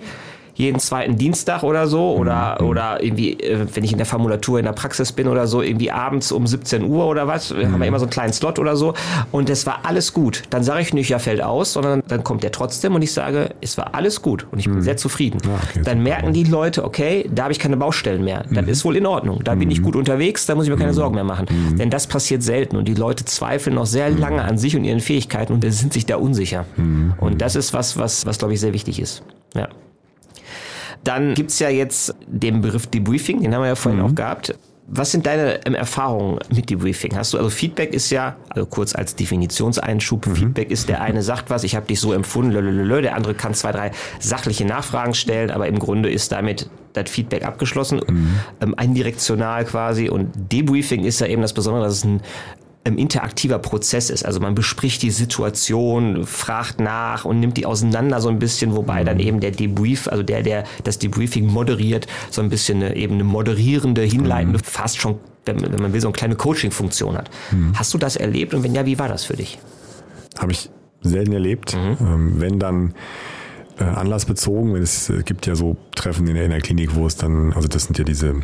jeden 0.56 0.80
zweiten 0.80 1.18
Dienstag 1.18 1.64
oder 1.64 1.88
so 1.88 2.16
oder 2.16 2.58
oder 2.62 3.04
irgendwie 3.04 3.34
äh, 3.34 3.68
wenn 3.74 3.84
ich 3.84 3.92
in 3.92 3.98
der 3.98 4.06
Formulatur 4.06 4.58
in 4.58 4.66
der 4.66 4.72
Praxis 4.72 5.12
bin 5.12 5.28
oder 5.28 5.48
so 5.48 5.62
irgendwie 5.62 5.92
abends 5.92 6.32
um 6.32 6.48
17 6.48 6.84
Uhr 6.84 7.06
oder 7.06 7.28
was 7.28 7.52
haben 7.52 7.80
wir 7.80 7.86
immer 7.86 8.00
so 8.00 8.06
einen 8.06 8.12
kleinen 8.12 8.34
Slot 8.34 8.58
oder 8.58 8.76
so 8.76 8.94
und 9.32 9.50
es 9.50 9.66
war 9.66 9.80
alles 9.84 10.14
gut. 10.14 10.44
Dann 10.50 10.64
sage 10.64 10.82
ich 10.82 10.94
nicht 10.94 11.10
ja 11.10 11.20
fällt 11.20 11.42
aus 11.42 11.74
sondern 11.74 12.02
dann 12.08 12.24
kommt 12.24 12.44
der 12.44 12.52
trotzdem 12.52 12.96
und 12.96 13.02
ich 13.02 13.12
sage 13.12 13.50
es 13.62 13.78
war 13.78 13.94
alles 13.94 14.22
gut 14.22 14.48
und 14.52 14.60
ich 14.60 14.66
bin 14.66 14.82
sehr 14.82 14.98
zufrieden. 14.98 15.40
Ja, 15.46 15.56
okay, 15.56 15.82
dann 15.84 16.02
merken 16.02 16.34
die 16.34 16.46
Leute 16.46 16.84
okay 16.84 17.30
da 17.32 17.44
habe 17.44 17.52
ich 17.52 17.60
keine 17.60 17.78
Baustellen 17.78 18.24
mehr. 18.24 18.46
Dann 18.50 18.68
ist 18.68 18.86
wohl 18.86 18.96
in 18.96 19.06
Ordnung. 19.06 19.42
Da 19.44 19.56
bin 19.56 19.70
ich 19.70 19.82
gut 19.82 19.96
unterwegs 19.96 20.46
da 20.46 20.56
muss 20.56 20.66
ich 20.66 20.72
mir 20.72 20.78
keine 20.78 20.94
Sorgen 20.94 21.16
mehr 21.16 21.24
machen. 21.26 21.48
Denn 21.78 21.90
das 21.90 22.08
passiert 22.08 22.44
selten 22.44 22.78
und 22.78 22.88
die 22.88 22.94
Leute 22.94 23.26
zweifeln 23.26 23.76
noch 23.76 23.86
sehr 23.86 24.10
lange 24.10 24.42
an 24.42 24.58
sich 24.58 24.76
und 24.76 24.86
ihren 24.86 25.02
Fähigkeiten 25.02 25.52
und 25.54 25.66
sind 25.66 25.92
sich 25.92 26.06
da 26.06 26.16
unsicher. 26.16 26.66
Und 27.20 27.42
das 27.42 27.58
ist 27.58 27.74
was 27.74 27.98
was 27.98 28.26
was 28.26 28.38
glaube 28.38 28.54
ich 28.54 28.62
sehr 28.62 28.72
wichtig 28.72 29.02
ist. 29.02 29.22
Ja 29.54 29.68
dann 31.06 31.34
gibt's 31.34 31.60
ja 31.60 31.70
jetzt 31.70 32.16
den 32.28 32.62
Begriff 32.62 32.88
Debriefing, 32.88 33.42
den 33.42 33.54
haben 33.54 33.62
wir 33.62 33.68
ja 33.68 33.76
vorhin 33.76 34.02
auch 34.02 34.14
gehabt. 34.14 34.56
Was 34.88 35.12
sind 35.12 35.26
deine 35.26 35.66
ähm, 35.66 35.74
Erfahrungen 35.74 36.38
mit 36.54 36.70
Debriefing? 36.70 37.16
Hast 37.16 37.34
du 37.34 37.38
also 37.38 37.50
Feedback 37.50 37.92
ist 37.92 38.12
ja, 38.12 38.36
also 38.50 38.68
kurz 38.68 38.94
als 38.94 39.16
Definitionseinschub, 39.16 40.28
Feedback 40.36 40.70
ist 40.70 40.90
der 40.90 41.02
eine 41.02 41.24
sagt 41.24 41.50
was, 41.50 41.64
ich 41.64 41.76
habe 41.76 41.88
dich 41.88 42.00
so 42.00 42.14
empfunden, 42.14 42.52
lölölölö, 42.52 43.02
der 43.02 43.16
andere 43.16 43.34
kann 43.34 43.56
zwei, 43.56 43.72
drei 43.72 43.92
sachliche 44.20 44.64
Nachfragen 44.66 45.16
stellen, 45.16 45.50
aber 45.50 45.68
im 45.68 45.80
Grunde 45.80 46.12
ist 46.12 46.32
damit 46.32 46.70
das 46.94 47.10
Feedback 47.10 47.46
abgeschlossen, 47.46 48.00
ähm, 48.62 48.76
eindirektional 48.78 49.66
quasi. 49.66 50.08
Und 50.08 50.32
Debriefing 50.52 51.04
ist 51.04 51.20
ja 51.20 51.28
eben 51.28 51.42
das 51.42 51.54
Besondere, 51.54 51.86
dass 51.86 51.96
es 51.96 52.04
ein 52.04 52.22
ähm, 52.86 52.98
interaktiver 52.98 53.60
Prozess 53.60 54.10
ist. 54.10 54.26
Also 54.26 54.40
man 54.40 54.56
bespricht 54.56 55.02
die 55.02 55.12
Situation, 55.12 56.26
fragt 56.26 56.80
nach 56.80 57.26
und 57.26 57.40
nimmt 57.40 57.58
die 57.58 57.66
auseinander 57.66 58.22
so 58.22 58.30
ein 58.30 58.40
bisschen, 58.40 58.76
wobei 58.76 59.04
dann 59.04 59.20
eben 59.20 59.40
der 59.40 59.52
Debrief, 59.52 60.08
also 60.08 60.24
der, 60.24 60.44
der 60.44 60.64
das 60.84 61.00
Debriefing 61.00 61.48
moderiert, 61.48 62.08
so 62.30 62.42
ein 62.42 62.50
bisschen 62.50 62.84
eine, 62.84 62.96
eben 62.96 63.16
eine 63.16 63.24
moderierende, 63.24 64.04
hinleitende, 64.04 64.60
fast 64.64 65.00
schon, 65.00 65.20
wenn, 65.46 65.58
man 65.82 65.94
will, 65.94 66.02
so 66.02 66.08
eine 66.08 66.14
kleine 66.14 66.36
Coaching-Funktion 66.36 67.18
hat. 67.18 67.30
Hast 67.74 67.94
du 67.94 67.98
das 67.98 68.16
erlebt 68.16 68.54
und 68.54 68.64
wenn 68.64 68.74
ja, 68.74 68.86
wie 68.86 69.00
war 69.00 69.08
das 69.08 69.26
für 69.26 69.36
dich? 69.36 69.60
Habe 70.38 70.52
ich 70.52 70.70
selten 71.02 71.34
erlebt. 71.34 71.76
Mhm. 71.76 71.98
Ähm, 72.00 72.34
wenn 72.40 72.60
dann 72.60 72.94
äh, 73.80 73.84
anlassbezogen, 73.84 74.74
wenn 74.74 74.82
es 74.82 75.10
äh, 75.10 75.24
gibt 75.24 75.48
ja 75.48 75.56
so 75.56 75.78
Treffen 75.96 76.28
in 76.28 76.36
der, 76.36 76.46
in 76.46 76.52
der 76.52 76.62
Klinik, 76.62 76.96
wo 76.96 77.06
es 77.08 77.16
dann, 77.16 77.54
also 77.54 77.68
das 77.68 77.86
sind 77.86 77.98
ja 77.98 78.04
diese 78.04 78.42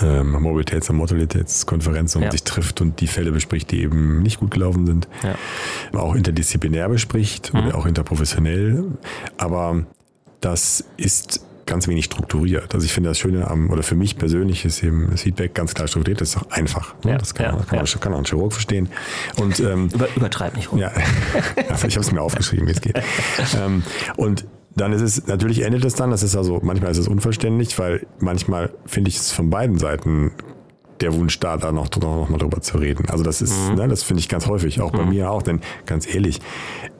ähm, 0.00 0.34
Mobilitäts- 0.36 0.88
und 0.90 0.96
Mortalitätskonferenzen, 0.96 2.20
wo 2.20 2.20
man 2.20 2.26
Ja. 2.28 2.32
sich 2.32 2.44
trifft 2.44 2.80
und 2.80 3.00
die 3.00 3.06
Fälle 3.06 3.32
bespricht, 3.32 3.70
die 3.70 3.82
eben 3.82 4.22
nicht 4.22 4.40
gut 4.40 4.50
gelaufen 4.50 4.86
sind. 4.86 5.08
Ja. 5.22 5.98
Auch 5.98 6.14
interdisziplinär 6.14 6.88
bespricht 6.88 7.52
oder 7.54 7.76
auch 7.76 7.86
interprofessionell. 7.86 8.84
Aber 9.36 9.84
das 10.40 10.84
ist 10.96 11.44
ganz 11.66 11.86
wenig 11.86 12.06
strukturiert. 12.06 12.74
Also 12.74 12.84
ich 12.84 12.92
finde 12.92 13.10
das 13.10 13.18
Schöne 13.18 13.48
am, 13.48 13.70
oder 13.70 13.82
für 13.84 13.94
mich 13.94 14.18
persönlich 14.18 14.64
ist 14.64 14.82
eben 14.82 15.08
das 15.10 15.22
Feedback 15.22 15.54
ganz 15.54 15.74
klar 15.74 15.86
strukturiert, 15.86 16.20
das 16.20 16.30
ist 16.30 16.36
auch 16.38 16.50
einfach. 16.50 16.94
ne? 17.04 17.12
Ja, 17.12 17.18
Das 17.18 17.34
kann, 17.34 17.46
ja, 17.46 17.52
man, 17.52 17.66
kann, 17.66 17.76
man, 17.78 17.86
ja. 17.86 17.98
kann 18.00 18.12
auch 18.14 18.18
ein 18.18 18.24
Chirurg 18.24 18.52
verstehen. 18.52 18.88
Und 19.36 19.60
ähm, 19.60 19.88
Über, 19.94 20.08
übertreib 20.16 20.56
nicht 20.56 20.72
rum. 20.72 20.78
ja, 20.80 20.90
also 21.68 21.86
ich 21.86 21.94
habe 21.94 22.04
es 22.04 22.10
mir 22.12 22.20
aufgeschrieben, 22.20 22.66
wie 22.66 22.72
es 22.72 22.80
geht. 22.80 22.98
ähm, 23.62 23.82
und 24.16 24.44
dann 24.76 24.92
ist 24.92 25.02
es, 25.02 25.26
natürlich 25.26 25.62
endet 25.62 25.84
es 25.84 25.94
dann, 25.94 26.10
das 26.10 26.22
ist 26.22 26.36
also, 26.36 26.60
manchmal 26.62 26.90
ist 26.90 26.98
es 26.98 27.08
unverständlich, 27.08 27.78
weil 27.78 28.06
manchmal 28.20 28.70
finde 28.86 29.08
ich 29.10 29.16
es 29.16 29.30
von 29.32 29.50
beiden 29.50 29.78
Seiten 29.78 30.32
der 31.00 31.12
Wunsch 31.14 31.38
da, 31.40 31.56
da 31.56 31.72
noch, 31.72 31.90
noch, 31.96 32.16
noch 32.16 32.28
mal 32.28 32.38
drüber 32.38 32.60
zu 32.60 32.78
reden. 32.78 33.06
Also 33.08 33.24
das 33.24 33.42
ist, 33.42 33.72
ne, 33.74 33.88
das 33.88 34.02
finde 34.02 34.20
ich 34.20 34.28
ganz 34.28 34.46
häufig, 34.46 34.80
auch 34.80 34.92
bei 34.92 35.04
mir 35.04 35.30
auch, 35.30 35.42
denn 35.42 35.60
ganz 35.84 36.06
ehrlich, 36.12 36.40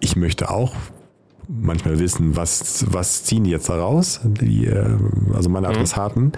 ich 0.01 0.17
möchte 0.17 0.51
auch 0.51 0.75
manchmal 1.49 1.99
wissen, 1.99 2.37
was, 2.37 2.85
was 2.89 3.25
ziehen 3.25 3.45
die 3.45 3.51
jetzt 3.51 3.69
da 3.69 3.77
raus, 3.77 4.21
die, 4.25 4.67
äh, 4.67 4.87
also 5.35 5.49
meine 5.51 5.69
Mhm. 5.69 5.75
Adressaten, 5.75 6.33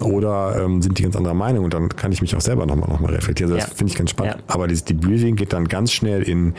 oder 0.00 0.62
ähm, 0.64 0.82
sind 0.82 0.98
die 0.98 1.02
ganz 1.02 1.16
anderer 1.16 1.34
Meinung 1.34 1.64
und 1.64 1.74
dann 1.74 1.88
kann 1.88 2.12
ich 2.12 2.20
mich 2.20 2.34
auch 2.36 2.40
selber 2.40 2.66
nochmal 2.66 2.88
noch 2.90 3.00
mal 3.00 3.12
reflektieren. 3.14 3.52
Also 3.52 3.60
das 3.64 3.70
Ja. 3.72 3.76
finde 3.76 3.92
ich 3.92 3.98
ganz 3.98 4.10
spannend. 4.10 4.36
Ja. 4.36 4.42
Aber 4.54 4.66
dieses 4.68 4.84
Debriefing 4.84 5.36
geht 5.36 5.52
dann 5.52 5.66
ganz 5.68 5.92
schnell 5.92 6.22
in, 6.22 6.54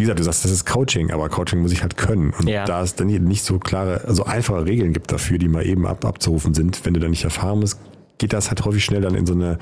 wie 0.00 0.04
gesagt, 0.04 0.18
du 0.18 0.24
sagst, 0.24 0.44
das 0.46 0.50
ist 0.50 0.64
Coaching, 0.64 1.10
aber 1.10 1.28
Coaching 1.28 1.60
muss 1.60 1.72
ich 1.72 1.82
halt 1.82 1.98
können. 1.98 2.32
Und 2.38 2.48
Ja. 2.48 2.64
da 2.64 2.80
es 2.82 2.94
dann 2.94 3.08
nicht 3.08 3.44
so 3.44 3.58
klare, 3.58 4.02
also 4.06 4.24
einfache 4.24 4.64
Regeln 4.64 4.94
gibt 4.94 5.12
dafür, 5.12 5.36
die 5.36 5.46
mal 5.46 5.66
eben 5.66 5.86
ab, 5.86 6.06
abzurufen 6.06 6.54
sind, 6.54 6.86
wenn 6.86 6.94
du 6.94 7.00
da 7.00 7.08
nicht 7.08 7.24
erfahren 7.24 7.60
bist, 7.60 7.78
geht 8.16 8.32
das 8.32 8.48
halt 8.48 8.64
häufig 8.64 8.82
schnell 8.82 9.02
dann 9.02 9.14
in 9.14 9.26
so 9.26 9.34
eine, 9.34 9.58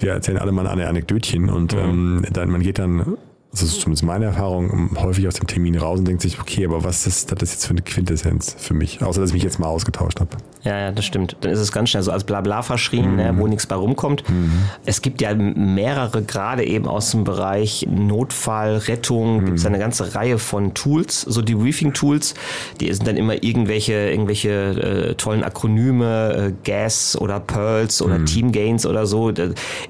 wir 0.00 0.10
erzählen 0.12 0.38
alle 0.38 0.50
mal 0.50 0.66
eine 0.66 0.88
Anekdötchen 0.88 1.48
und 1.48 1.74
ähm, 1.74 2.24
dann, 2.32 2.50
man 2.50 2.60
geht 2.60 2.80
dann, 2.80 3.16
das 3.52 3.62
ist 3.62 3.80
zumindest 3.82 4.02
meine 4.02 4.24
Erfahrung, 4.24 4.90
häufig 5.00 5.28
aus 5.28 5.34
dem 5.34 5.46
Termin 5.46 5.76
raus 5.78 6.00
und 6.00 6.08
denkt 6.08 6.22
sich, 6.22 6.40
okay, 6.40 6.64
aber 6.66 6.82
was 6.82 7.06
ist 7.06 7.30
das 7.30 7.52
jetzt 7.52 7.66
für 7.66 7.70
eine 7.70 7.82
Quintessenz 7.82 8.56
für 8.58 8.74
mich? 8.74 9.00
Außer, 9.00 9.20
dass 9.20 9.30
ich 9.30 9.34
mich 9.34 9.44
jetzt 9.44 9.60
mal 9.60 9.68
ausgetauscht 9.68 10.18
habe. 10.18 10.36
Ja, 10.66 10.78
ja, 10.80 10.90
das 10.90 11.04
stimmt. 11.04 11.36
Dann 11.42 11.52
ist 11.52 11.60
es 11.60 11.70
ganz 11.70 11.90
schnell 11.90 12.02
so 12.02 12.10
als 12.10 12.24
Blabla 12.24 12.62
verschrien, 12.62 13.14
ne, 13.14 13.32
wo 13.36 13.46
nichts 13.46 13.68
bei 13.68 13.76
rumkommt. 13.76 14.24
Es 14.84 15.00
gibt 15.00 15.22
ja 15.22 15.32
mehrere, 15.32 16.22
gerade 16.22 16.64
eben 16.64 16.88
aus 16.88 17.12
dem 17.12 17.22
Bereich 17.22 17.86
Notfall, 17.88 18.78
Rettung, 18.78 19.44
gibt 19.44 19.58
es 19.58 19.66
eine 19.66 19.78
ganze 19.78 20.16
Reihe 20.16 20.38
von 20.38 20.74
Tools, 20.74 21.20
so 21.20 21.40
Debriefing-Tools. 21.40 22.34
Die 22.80 22.92
sind 22.92 23.06
dann 23.06 23.16
immer 23.16 23.44
irgendwelche, 23.44 24.10
irgendwelche 24.10 24.50
äh, 24.50 25.14
tollen 25.14 25.44
Akronyme, 25.44 26.48
äh, 26.48 26.52
GAS 26.64 27.16
oder 27.16 27.38
Pearls 27.38 28.02
oder 28.02 28.24
Team 28.24 28.50
Gains 28.50 28.86
oder 28.86 29.06
so. 29.06 29.32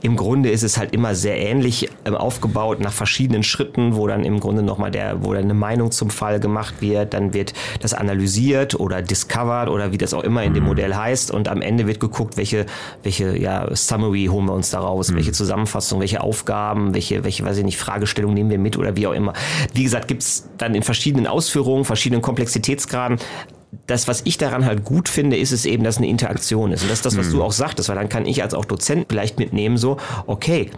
Im 0.02 0.16
Grunde 0.16 0.50
ist 0.50 0.62
es 0.62 0.76
halt 0.76 0.92
immer 0.92 1.14
sehr 1.14 1.38
ähnlich 1.38 1.88
ähm, 2.04 2.14
aufgebaut 2.14 2.80
nach 2.80 2.92
verschiedenen 2.92 3.42
Schritten, 3.42 3.96
wo 3.96 4.06
dann 4.08 4.24
im 4.24 4.40
Grunde 4.40 4.62
nochmal 4.62 4.90
der, 4.90 5.24
wo 5.24 5.32
dann 5.32 5.44
eine 5.44 5.54
Meinung 5.54 5.90
zum 5.90 6.10
Fall 6.10 6.38
gemacht 6.38 6.82
wird, 6.82 7.14
dann 7.14 7.32
wird 7.32 7.54
das 7.80 7.94
analysiert 7.94 8.78
oder 8.78 9.00
discovered 9.00 9.70
oder 9.70 9.92
wie 9.92 9.98
das 9.98 10.12
auch 10.12 10.22
immer 10.22 10.42
in 10.42 10.52
dem 10.52 10.65
Modell 10.66 10.94
heißt. 10.94 11.30
Und 11.30 11.48
am 11.48 11.62
Ende 11.62 11.86
wird 11.86 12.00
geguckt, 12.00 12.36
welche, 12.36 12.66
welche 13.02 13.36
ja, 13.38 13.74
Summary 13.74 14.26
holen 14.30 14.46
wir 14.46 14.54
uns 14.54 14.70
daraus, 14.70 15.14
welche 15.14 15.32
Zusammenfassung, 15.32 16.00
welche 16.00 16.20
Aufgaben, 16.20 16.94
welche, 16.94 17.24
welche, 17.24 17.44
weiß 17.44 17.58
ich 17.58 17.64
nicht, 17.64 17.78
Fragestellung 17.78 18.34
nehmen 18.34 18.50
wir 18.50 18.58
mit 18.58 18.76
oder 18.76 18.96
wie 18.96 19.06
auch 19.06 19.12
immer. 19.12 19.32
Wie 19.72 19.84
gesagt, 19.84 20.08
gibt's 20.08 20.48
dann 20.58 20.74
in 20.74 20.82
verschiedenen 20.82 21.26
Ausführungen, 21.26 21.84
verschiedenen 21.84 22.22
Komplexitätsgraden 22.22 23.18
das, 23.86 24.08
was 24.08 24.22
ich 24.24 24.36
daran 24.38 24.64
halt 24.64 24.84
gut 24.84 25.08
finde, 25.08 25.36
ist 25.36 25.52
es 25.52 25.64
eben, 25.64 25.84
dass 25.84 25.98
eine 25.98 26.08
Interaktion 26.08 26.72
ist. 26.72 26.82
Und 26.82 26.90
das 26.90 26.98
ist 26.98 27.06
das, 27.06 27.16
was 27.16 27.30
du 27.30 27.42
auch 27.42 27.52
sagtest, 27.52 27.88
weil 27.88 27.96
dann 27.96 28.08
kann 28.08 28.26
ich 28.26 28.42
als 28.42 28.52
auch 28.54 28.64
Dozent 28.64 29.06
vielleicht 29.08 29.38
mitnehmen, 29.38 29.76
so, 29.76 29.96
okay, 30.26 30.70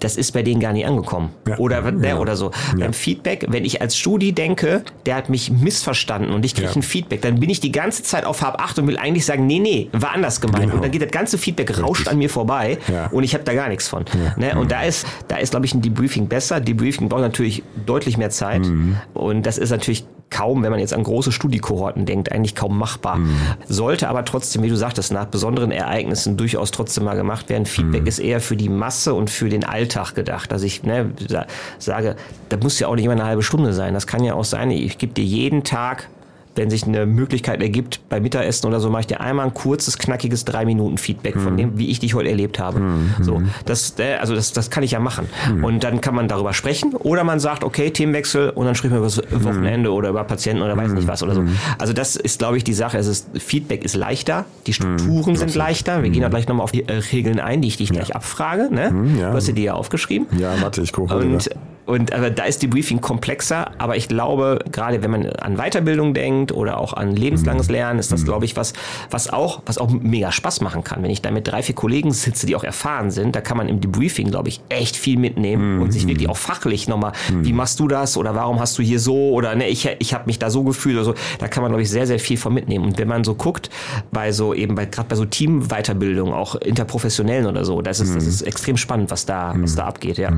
das 0.00 0.16
ist 0.16 0.32
bei 0.32 0.42
denen 0.42 0.60
gar 0.60 0.72
nicht 0.72 0.86
angekommen. 0.86 1.30
Ja. 1.48 1.58
Oder, 1.58 1.90
ne, 1.92 2.08
Ja. 2.08 2.18
oder 2.18 2.36
so. 2.36 2.50
Ja. 2.72 2.80
Beim 2.86 2.92
Feedback, 2.92 3.46
wenn 3.48 3.64
ich 3.64 3.80
als 3.80 3.96
Studi 3.96 4.32
denke, 4.32 4.82
der 5.06 5.14
hat 5.14 5.28
mich 5.30 5.50
missverstanden 5.50 6.32
und 6.32 6.44
ich 6.44 6.54
kriege 6.54 6.70
ein 6.74 6.82
Feedback, 6.82 7.22
dann 7.22 7.38
bin 7.40 7.50
ich 7.50 7.60
die 7.60 7.72
ganze 7.72 8.02
Zeit 8.02 8.24
auf 8.24 8.42
Hab 8.42 8.60
8 8.60 8.80
und 8.80 8.88
will 8.88 8.98
eigentlich 8.98 9.24
sagen, 9.26 9.46
nee, 9.46 9.58
nee, 9.60 9.88
war 9.92 10.12
anders 10.12 10.40
gemeint. 10.40 10.64
Genau. 10.64 10.74
Und 10.76 10.82
dann 10.82 10.90
geht 10.90 11.02
das 11.02 11.10
ganze 11.12 11.38
Feedback 11.38 11.80
rauscht 11.80 12.08
an 12.08 12.18
mir 12.18 12.30
vorbei 12.30 12.78
und 13.12 13.22
ich 13.22 13.34
habe 13.34 13.44
da 13.44 13.54
gar 13.54 13.68
nichts 13.68 13.88
von. 13.88 14.04
Ne? 14.36 14.58
Und 14.58 14.72
da 14.72 14.82
ist, 14.82 15.06
da 15.28 15.36
ist, 15.36 15.50
glaube 15.50 15.66
ich, 15.66 15.74
ein 15.74 15.82
Debriefing 15.82 16.26
besser. 16.26 16.60
Debriefing 16.60 17.08
braucht 17.08 17.22
natürlich 17.22 17.62
deutlich 17.86 18.16
mehr 18.18 18.30
Zeit. 18.30 18.62
Mhm. 18.66 18.96
Und 19.14 19.46
das 19.46 19.58
ist 19.58 19.70
natürlich 19.70 20.04
kaum, 20.28 20.64
wenn 20.64 20.70
man 20.72 20.80
jetzt 20.80 20.92
an 20.92 21.04
große 21.04 21.30
Studiekohorten 21.30 22.04
denkt, 22.04 22.32
eigentlich 22.32 22.55
kaum 22.56 22.76
machbar. 22.78 23.18
Mhm. 23.18 23.36
Sollte 23.68 24.08
aber 24.08 24.24
trotzdem, 24.24 24.62
wie 24.64 24.68
du 24.68 24.76
sagtest, 24.76 25.12
nach 25.12 25.26
besonderen 25.26 25.70
Ereignissen 25.70 26.36
durchaus 26.36 26.70
trotzdem 26.72 27.04
mal 27.04 27.14
gemacht 27.14 27.48
werden. 27.48 27.66
Feedback 27.66 28.00
Mhm. 28.02 28.06
ist 28.08 28.18
eher 28.18 28.40
für 28.40 28.56
die 28.56 28.68
Masse 28.68 29.14
und 29.14 29.30
für 29.30 29.48
den 29.48 29.62
Alltag 29.64 30.14
gedacht. 30.14 30.50
Dass 30.50 30.62
ich 30.62 30.82
ne, 30.82 31.12
sa- 31.28 31.46
sage, 31.78 32.16
das 32.48 32.60
muss 32.60 32.78
ja 32.80 32.88
auch 32.88 32.94
nicht 32.96 33.04
immer 33.04 33.12
eine 33.14 33.24
halbe 33.24 33.42
Stunde 33.42 33.72
sein. 33.72 33.94
Das 33.94 34.06
kann 34.06 34.24
ja 34.24 34.34
auch 34.34 34.44
sein, 34.44 34.70
ich 34.70 34.98
gebe 34.98 35.12
dir 35.12 35.24
jeden 35.24 35.62
Tag 35.62 36.08
wenn 36.56 36.70
sich 36.70 36.84
eine 36.84 37.06
Möglichkeit 37.06 37.62
ergibt, 37.62 38.00
bei 38.08 38.20
Mittagessen 38.20 38.66
oder 38.66 38.80
so, 38.80 38.90
mache 38.90 39.02
ich 39.02 39.06
dir 39.06 39.20
einmal 39.20 39.46
ein 39.46 39.54
kurzes, 39.54 39.98
knackiges 39.98 40.44
drei 40.44 40.64
Minuten 40.64 40.98
Feedback 40.98 41.38
von 41.38 41.56
dem, 41.56 41.78
wie 41.78 41.90
ich 41.90 42.00
dich 42.00 42.14
heute 42.14 42.30
erlebt 42.30 42.58
habe. 42.58 42.80
So, 43.20 43.42
das, 43.64 43.98
äh, 43.98 44.14
also 44.14 44.34
das, 44.34 44.52
das 44.52 44.70
kann 44.70 44.82
ich 44.82 44.92
ja 44.92 45.00
machen. 45.00 45.28
Und 45.62 45.84
dann 45.84 46.00
kann 46.00 46.14
man 46.14 46.28
darüber 46.28 46.52
sprechen 46.52 46.94
oder 46.94 47.24
man 47.24 47.40
sagt, 47.40 47.64
okay, 47.64 47.90
Themenwechsel 47.90 48.50
und 48.50 48.66
dann 48.66 48.74
sprechen 48.74 48.92
wir 48.94 48.98
über 48.98 49.06
das 49.06 49.44
Wochenende 49.44 49.92
oder 49.92 50.10
über 50.10 50.24
Patienten 50.24 50.62
oder 50.62 50.76
weiß 50.76 50.92
nicht 50.92 51.08
was 51.08 51.22
oder 51.22 51.34
so. 51.34 51.44
Also 51.78 51.92
das 51.92 52.16
ist, 52.16 52.38
glaube 52.38 52.56
ich, 52.56 52.64
die 52.64 52.74
Sache. 52.74 52.98
Es 52.98 53.06
ist, 53.06 53.28
Feedback 53.38 53.84
ist 53.84 53.96
leichter, 53.96 54.44
die 54.66 54.72
Strukturen 54.72 55.36
sind 55.36 55.54
leichter. 55.54 56.02
Wir 56.02 56.10
gehen 56.10 56.22
da 56.22 56.28
gleich 56.28 56.48
nochmal 56.48 56.64
auf 56.64 56.72
die 56.72 56.88
äh, 56.88 57.00
Regeln 57.12 57.40
ein, 57.40 57.62
die 57.62 57.68
ich 57.68 57.76
dich 57.76 57.90
gleich 57.90 58.14
abfrage. 58.14 58.68
Ne? 58.72 58.92
ja. 59.20 59.30
Du 59.30 59.36
hast 59.36 59.48
dir 59.48 59.54
die 59.54 59.64
ja 59.64 59.74
aufgeschrieben. 59.74 60.26
Ja, 60.38 60.54
warte, 60.60 60.82
ich 60.82 60.92
gucke. 60.92 61.16
Und, 61.16 61.50
und 61.86 62.12
aber 62.12 62.30
da 62.30 62.44
ist 62.44 62.62
die 62.62 62.66
Briefing 62.66 63.00
komplexer, 63.00 63.70
aber 63.78 63.96
ich 63.96 64.08
glaube, 64.08 64.58
gerade 64.72 65.02
wenn 65.04 65.10
man 65.12 65.26
an 65.26 65.56
Weiterbildung 65.56 66.14
denkt 66.14 66.50
oder 66.50 66.78
auch 66.78 66.92
an 66.92 67.14
lebenslanges 67.14 67.70
Lernen, 67.70 68.00
ist 68.00 68.10
das, 68.10 68.24
glaube 68.24 68.44
ich, 68.44 68.56
was, 68.56 68.72
was 69.10 69.32
auch, 69.32 69.62
was 69.66 69.78
auch 69.78 69.88
mega 69.88 70.32
Spaß 70.32 70.60
machen 70.62 70.82
kann. 70.82 71.04
Wenn 71.04 71.10
ich 71.10 71.22
da 71.22 71.30
mit 71.30 71.46
drei, 71.46 71.62
vier 71.62 71.76
Kollegen 71.76 72.10
sitze, 72.10 72.46
die 72.46 72.56
auch 72.56 72.64
erfahren 72.64 73.12
sind, 73.12 73.36
da 73.36 73.40
kann 73.40 73.56
man 73.56 73.68
im 73.68 73.80
Debriefing, 73.80 74.30
glaube 74.30 74.48
ich, 74.48 74.60
echt 74.68 74.96
viel 74.96 75.16
mitnehmen 75.16 75.80
und 75.80 75.92
sich 75.92 76.08
wirklich 76.08 76.28
auch 76.28 76.36
fachlich 76.36 76.88
nochmal, 76.88 77.12
wie 77.30 77.52
machst 77.52 77.78
du 77.78 77.86
das 77.86 78.16
oder 78.16 78.34
warum 78.34 78.58
hast 78.58 78.76
du 78.78 78.82
hier 78.82 78.98
so 78.98 79.30
oder 79.30 79.54
ne, 79.54 79.68
ich, 79.68 79.88
ich 80.00 80.12
habe 80.12 80.24
mich 80.26 80.40
da 80.40 80.50
so 80.50 80.64
gefühlt 80.64 80.96
oder 80.96 81.04
so, 81.04 81.14
da 81.38 81.46
kann 81.46 81.62
man, 81.62 81.70
glaube 81.70 81.82
ich, 81.82 81.90
sehr, 81.90 82.08
sehr 82.08 82.18
viel 82.18 82.36
von 82.36 82.52
mitnehmen. 82.52 82.84
Und 82.84 82.98
wenn 82.98 83.08
man 83.08 83.22
so 83.22 83.34
guckt, 83.34 83.70
bei 84.10 84.32
so 84.32 84.54
eben 84.54 84.74
bei 84.74 84.86
gerade 84.86 85.08
bei 85.08 85.14
so 85.14 85.24
Teamweiterbildung, 85.24 86.32
auch 86.32 86.56
interprofessionellen 86.56 87.46
oder 87.46 87.64
so, 87.64 87.80
das 87.80 88.00
ist, 88.00 88.16
das 88.16 88.26
ist 88.26 88.42
extrem 88.42 88.76
spannend, 88.76 89.10
was 89.12 89.24
da, 89.24 89.54
was 89.56 89.76
da 89.76 89.84
abgeht, 89.86 90.18
ja. 90.18 90.32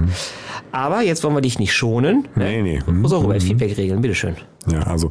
Aber 0.73 1.01
jetzt 1.01 1.25
wollen 1.25 1.35
wir 1.35 1.38
dich 1.41 1.59
nicht 1.59 1.73
schonen. 1.75 2.29
Nee, 2.35 2.63
nee. 2.63 2.79
Du 2.85 2.93
musst 2.93 3.15
auch 3.15 3.25
über 3.25 3.39
Feedback 3.41 3.77
regeln, 3.77 4.01
bitteschön. 4.01 4.37
Ja, 4.71 4.81
also 4.83 5.11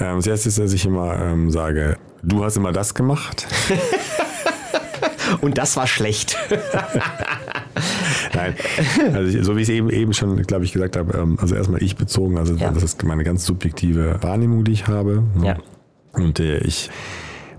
ähm, 0.00 0.16
das 0.16 0.26
erste 0.26 0.48
ist, 0.48 0.58
dass 0.58 0.72
ich 0.72 0.84
immer 0.86 1.16
ähm, 1.20 1.50
sage, 1.50 1.96
du 2.22 2.44
hast 2.44 2.56
immer 2.56 2.72
das 2.72 2.94
gemacht. 2.94 3.46
Und 5.40 5.58
das 5.58 5.76
war 5.76 5.86
schlecht. 5.86 6.36
Nein, 8.34 8.54
also 9.12 9.38
ich, 9.38 9.44
so 9.44 9.56
wie 9.56 9.62
ich 9.62 9.68
es 9.68 9.74
eben, 9.74 9.90
eben 9.90 10.12
schon, 10.12 10.40
glaube 10.42 10.64
ich, 10.64 10.72
gesagt 10.72 10.96
habe, 10.96 11.16
ähm, 11.18 11.36
also 11.40 11.54
erstmal 11.54 11.82
ich 11.82 11.96
bezogen, 11.96 12.38
also 12.38 12.54
Ja. 12.54 12.70
das 12.70 12.82
ist 12.82 13.02
meine 13.04 13.24
ganz 13.24 13.44
subjektive 13.44 14.18
Wahrnehmung, 14.22 14.64
die 14.64 14.72
ich 14.72 14.86
habe. 14.86 15.22
ne? 15.36 15.46
Ja. 15.46 15.56
Und 16.12 16.40
äh, 16.40 16.58
ich, 16.58 16.90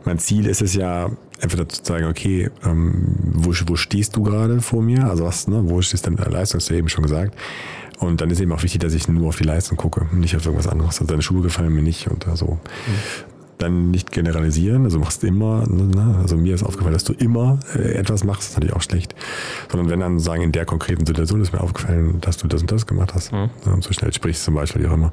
mein 0.05 0.17
Ziel 0.19 0.45
ist 0.47 0.61
es 0.61 0.73
ja, 0.75 1.09
entweder 1.41 1.67
zu 1.69 1.83
sagen, 1.83 2.05
okay, 2.05 2.49
ähm, 2.65 3.15
wo, 3.33 3.53
wo 3.67 3.75
stehst 3.75 4.15
du 4.15 4.23
gerade 4.23 4.61
vor 4.61 4.81
mir? 4.81 5.09
Also 5.09 5.25
was, 5.25 5.47
ne, 5.47 5.61
wo 5.65 5.81
stehst 5.81 6.05
du 6.05 6.11
in 6.11 6.17
der 6.17 6.29
Leistung, 6.29 6.59
hast 6.59 6.69
du 6.69 6.73
eben 6.73 6.89
schon 6.89 7.03
gesagt. 7.03 7.35
Und 7.99 8.21
dann 8.21 8.29
ist 8.29 8.39
eben 8.39 8.51
auch 8.51 8.63
wichtig, 8.63 8.81
dass 8.81 8.93
ich 8.93 9.07
nur 9.07 9.29
auf 9.29 9.37
die 9.37 9.43
Leistung 9.43 9.77
gucke, 9.77 10.05
nicht 10.13 10.35
auf 10.35 10.45
irgendwas 10.45 10.67
anderes. 10.67 10.99
Also 10.99 11.05
deine 11.05 11.21
Schuhe 11.21 11.41
gefallen 11.41 11.73
mir 11.73 11.81
nicht 11.81 12.07
und 12.07 12.25
so. 12.35 12.59
Dann 13.57 13.89
nicht 13.89 14.11
generalisieren, 14.11 14.83
also 14.83 14.99
machst 14.99 15.23
immer, 15.23 15.67
ne, 15.67 16.17
also 16.21 16.37
mir 16.37 16.53
ist 16.53 16.61
aufgefallen, 16.61 16.93
dass 16.93 17.05
du 17.05 17.13
immer 17.13 17.59
äh, 17.75 17.93
etwas 17.93 18.23
machst, 18.23 18.41
das 18.41 18.49
ist 18.49 18.55
natürlich 18.57 18.75
auch 18.75 18.83
schlecht. 18.83 19.15
Sondern 19.71 19.89
wenn 19.89 19.99
dann 19.99 20.19
sagen, 20.19 20.43
in 20.43 20.51
der 20.51 20.65
konkreten 20.65 21.07
Situation 21.07 21.41
ist 21.41 21.53
mir 21.53 21.61
aufgefallen, 21.61 22.21
dass 22.21 22.37
du 22.37 22.47
das 22.47 22.61
und 22.61 22.71
das 22.71 22.85
gemacht 22.85 23.15
hast. 23.15 23.31
Mhm. 23.31 23.49
Ne, 23.65 23.73
Und 23.73 23.83
so 23.83 23.91
schnell 23.93 24.13
sprichst 24.13 24.43
zum 24.43 24.53
Beispiel, 24.53 24.83
wie 24.83 24.87
auch 24.87 24.93
immer. 24.93 25.11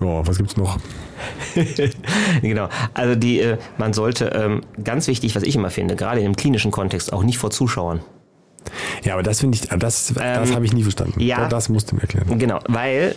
Ja, 0.00 0.26
was 0.26 0.36
gibt's 0.38 0.56
noch? 0.56 0.78
genau. 2.42 2.68
Also 2.94 3.14
die, 3.16 3.40
äh, 3.40 3.58
man 3.78 3.92
sollte, 3.92 4.26
ähm, 4.26 4.62
ganz 4.84 5.08
wichtig, 5.08 5.34
was 5.34 5.42
ich 5.42 5.56
immer 5.56 5.70
finde, 5.70 5.96
gerade 5.96 6.20
im 6.20 6.36
klinischen 6.36 6.70
Kontext, 6.70 7.12
auch 7.12 7.22
nicht 7.24 7.38
vor 7.38 7.50
Zuschauern. 7.50 8.00
Ja, 9.02 9.14
aber 9.14 9.22
das 9.22 9.40
finde 9.40 9.56
ich, 9.56 9.62
das, 9.68 10.12
das 10.14 10.14
Ähm, 10.20 10.54
habe 10.54 10.64
ich 10.64 10.72
nie 10.72 10.82
verstanden. 10.82 11.18
ja. 11.20 11.48
Das 11.48 11.68
musst 11.68 11.90
du 11.90 11.96
mir 11.96 12.02
erklären. 12.02 12.38
Genau, 12.38 12.58
weil 12.68 13.14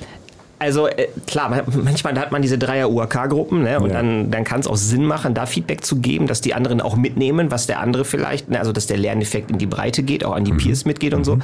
also 0.60 0.88
äh, 0.88 1.08
klar, 1.26 1.50
man- 1.50 1.64
manchmal 1.84 2.18
hat 2.20 2.32
man 2.32 2.42
diese 2.44 2.58
Dreier 2.60 2.90
UAK-Gruppen 2.92 3.64
ne, 3.64 3.80
und 3.80 3.90
Ja. 3.90 3.96
dann, 3.98 4.30
dann 4.30 4.44
kann 4.44 4.60
es 4.60 4.68
auch 4.68 4.76
Sinn 4.76 5.04
machen, 5.06 5.34
da 5.34 5.48
Feedback 5.48 5.84
zu 5.84 5.96
geben, 5.98 6.28
dass 6.28 6.40
die 6.42 6.54
anderen 6.54 6.82
auch 6.82 6.96
mitnehmen, 6.96 7.50
was 7.50 7.66
der 7.66 7.80
andere 7.80 8.06
vielleicht, 8.06 8.50
ne, 8.50 8.60
also 8.60 8.72
dass 8.72 8.86
der 8.86 8.98
Lerneffekt 8.98 9.50
in 9.50 9.58
die 9.58 9.66
Breite 9.66 10.04
geht, 10.04 10.24
auch 10.24 10.36
an 10.36 10.46
die 10.46 10.54
Peers 10.54 10.86
mitgeht 10.86 11.16
und 11.16 11.24
so. 11.26 11.40